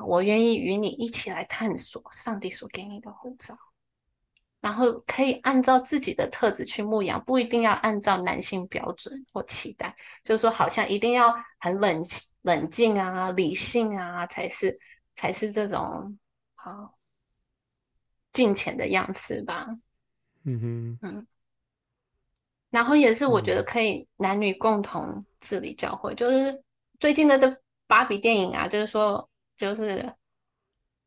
[0.06, 3.54] 我愿意与你一起来探索上帝所给你的呼召。
[4.66, 9.94] 然后可以按照自己的特质去牧养，不一定要按照男性标准或期待，
[10.24, 12.02] 就是说好像一定要很冷
[12.42, 14.76] 冷静啊、理性啊，才是
[15.14, 16.18] 才是这种
[16.56, 16.98] 好
[18.32, 19.68] 敬虔的样式吧。
[20.42, 21.26] 嗯哼，嗯。
[22.70, 26.64] 然后也是我觉得可以男女共同治理教会，嗯、就是
[26.98, 27.56] 最近的这
[27.86, 30.12] 芭比电影啊，就是说就是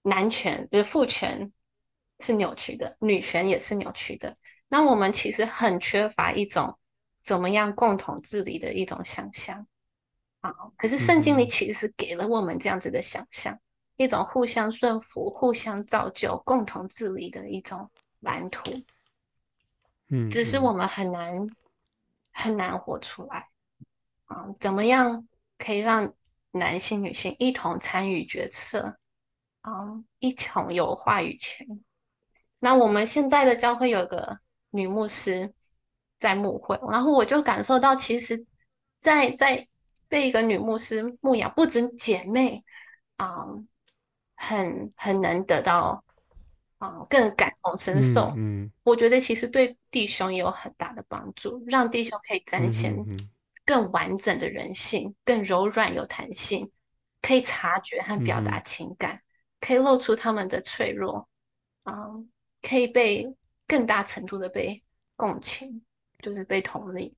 [0.03, 1.51] 男权就是父权。
[2.19, 4.35] 是扭曲的，女权也是扭曲的。
[4.67, 6.77] 那我们其实很缺乏一种
[7.23, 9.65] 怎么样共同治理的一种想象
[10.41, 10.53] 啊。
[10.77, 13.61] 可是圣经里其实是给了我们这样子的想象，嗯、
[13.97, 17.89] 一种互相顺服、互相造就、共同治理的一种
[18.19, 18.63] 蓝图。
[20.31, 21.47] 只是我们很难
[22.31, 23.47] 很难活出来
[24.25, 24.47] 啊。
[24.59, 26.13] 怎么样可以让
[26.51, 28.97] 男性、女性一同参与决策
[29.61, 31.65] 啊，一同有话语权？
[32.59, 34.37] 那我们现在的教会有个
[34.69, 35.53] 女牧师
[36.19, 38.45] 在牧会，然后我就感受到，其实
[38.99, 39.67] 在，在在
[40.09, 42.63] 被一个女牧师牧养，不止姐妹
[43.15, 43.67] 啊、嗯，
[44.35, 46.03] 很很能得到
[46.79, 48.33] 啊、嗯，更感同身受。
[48.35, 52.93] 嗯，嗯，我觉得其实对弟兄也有很大的帮助，让弟兄可以展现
[53.65, 56.69] 更完整的人性，更柔软有弹性，
[57.21, 59.21] 可以察觉和表达情感，嗯、
[59.61, 61.29] 可以露出他们的脆弱
[61.83, 61.93] 啊。
[61.93, 62.29] 嗯
[62.61, 63.35] 可以被
[63.67, 64.83] 更大程度的被
[65.15, 65.85] 共情，
[66.19, 67.15] 就是被同理。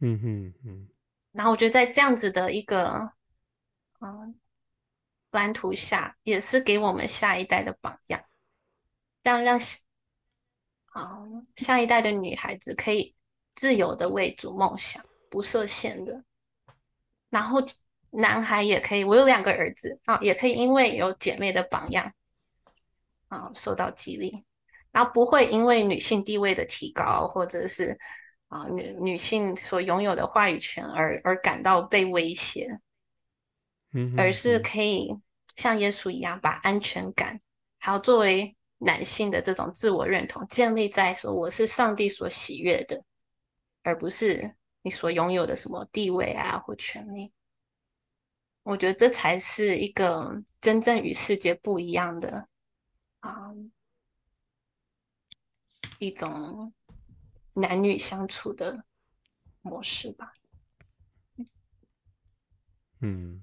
[0.00, 0.88] 嗯哼嗯。
[1.32, 3.12] 然后我觉得在这样子的一个
[4.00, 4.34] 嗯
[5.30, 8.24] 蓝图下，也是给我们下一代的榜样，
[9.22, 9.58] 让让
[10.86, 13.14] 啊、嗯、下一代的女孩子可以
[13.54, 16.24] 自由的为主梦想，不设限的。
[17.28, 17.60] 然后
[18.10, 22.12] 男孩也可以，我有两个儿子啊，也可以因为有姐妹的榜样。
[23.30, 24.44] 啊，受到激励，
[24.90, 27.96] 然后不会因为女性地位的提高，或者是
[28.48, 32.68] 啊女女性所拥有的话语权而而感到被威胁，
[33.92, 35.08] 嗯，而是可以
[35.54, 37.40] 像耶稣一样，把安全感，
[37.78, 43.00] 还有作为男性的这种自我认同，建立在说我是上帝所喜悦的，
[43.84, 47.32] 而不是你所拥有的什么地位啊或权利。
[48.64, 52.49] 我觉得这才是一个真正与世界不一样的。
[53.20, 53.68] 啊，um,
[55.98, 56.72] 一种
[57.54, 58.84] 男女相处的
[59.62, 60.32] 模式吧。
[63.00, 63.42] 嗯，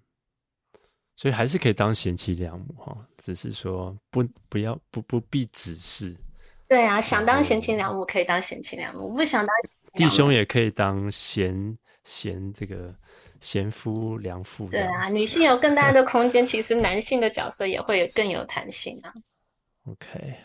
[1.16, 6.16] 所以还是可以当贤妻良母哈，只是说不不要不不必只是。
[6.68, 9.56] 对啊，想当贤妻良母可以当贤妻良母，不想当
[9.94, 12.94] 弟兄也可以当贤贤这个
[13.40, 14.70] 贤夫良妇。
[14.70, 19.14] 对啊，女性有更大的空间，其实男性的角色也会更有弹性啊。
[19.88, 20.36] OK，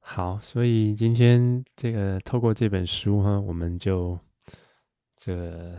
[0.00, 4.18] 好，所以今天这个透过这本书哈，我们就
[5.14, 5.78] 这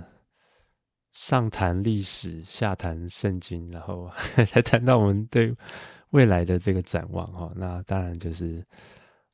[1.13, 4.07] 上谈历史，下谈圣经，然后
[4.47, 5.51] 才谈到我们对
[6.11, 7.51] 未来的这个展望哈。
[7.55, 8.63] 那当然就是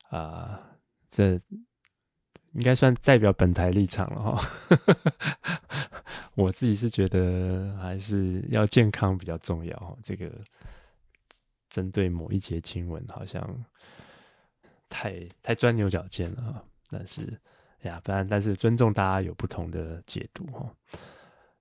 [0.08, 0.58] 啊、
[1.10, 1.34] 这
[2.52, 4.50] 应该算代表本台立场了哈。
[6.36, 10.32] 我自己是觉得还是要健康比较重要，这个。
[11.70, 13.64] 针对某一节经文，好像
[14.90, 16.62] 太太钻牛角尖了。
[16.90, 17.40] 但是
[17.82, 20.68] 呀，不然，但是尊重大家有不同的解读哈。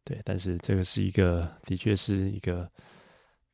[0.03, 2.69] 对，但是这个是一个，的确是一个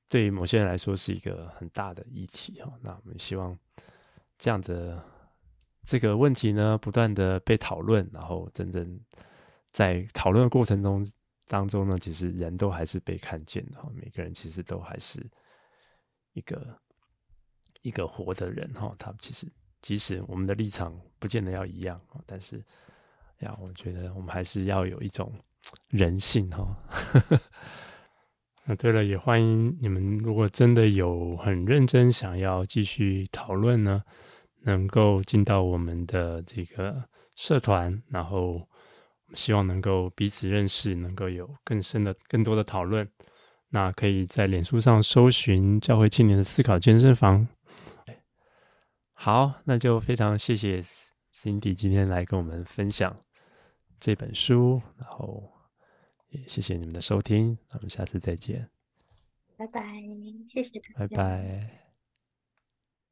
[0.08, 2.72] 对于某些人来说是一个很大的议题哈。
[2.82, 3.56] 那我们希望
[4.40, 5.04] 这样的
[5.84, 9.00] 这个问题呢，不断的被讨论，然后真正
[9.72, 11.06] 在讨论的过程中
[11.48, 13.90] 当中呢，其实人都还是被看见的哈。
[13.94, 15.20] 每个人其实都还是。
[16.36, 16.78] 一个
[17.82, 19.48] 一个活的人哈，他其实
[19.82, 22.64] 即使我们的立场不见得要一样，但是
[23.40, 25.34] 呀，我觉得我们还是要有一种
[25.88, 26.78] 人性哈。
[28.68, 34.04] 那对了，也欢迎你们，如果真的有很认真想要继续讨论呢，
[34.62, 38.68] 能够进到我们的这个社团，然后
[39.36, 43.08] 希望能够彼此认识，能够有更深的、更多的讨论。
[43.76, 47.46] 那可以在脸书上搜寻教会青年的思考健身房。
[49.12, 50.82] 好，那就非常谢谢
[51.34, 53.14] Cindy 今天来跟我们分享
[54.00, 55.52] 这本书，然后
[56.30, 58.70] 也谢谢你们的收听，我们下次再见，
[59.58, 60.02] 拜拜，
[60.48, 61.85] 谢谢大家，拜拜。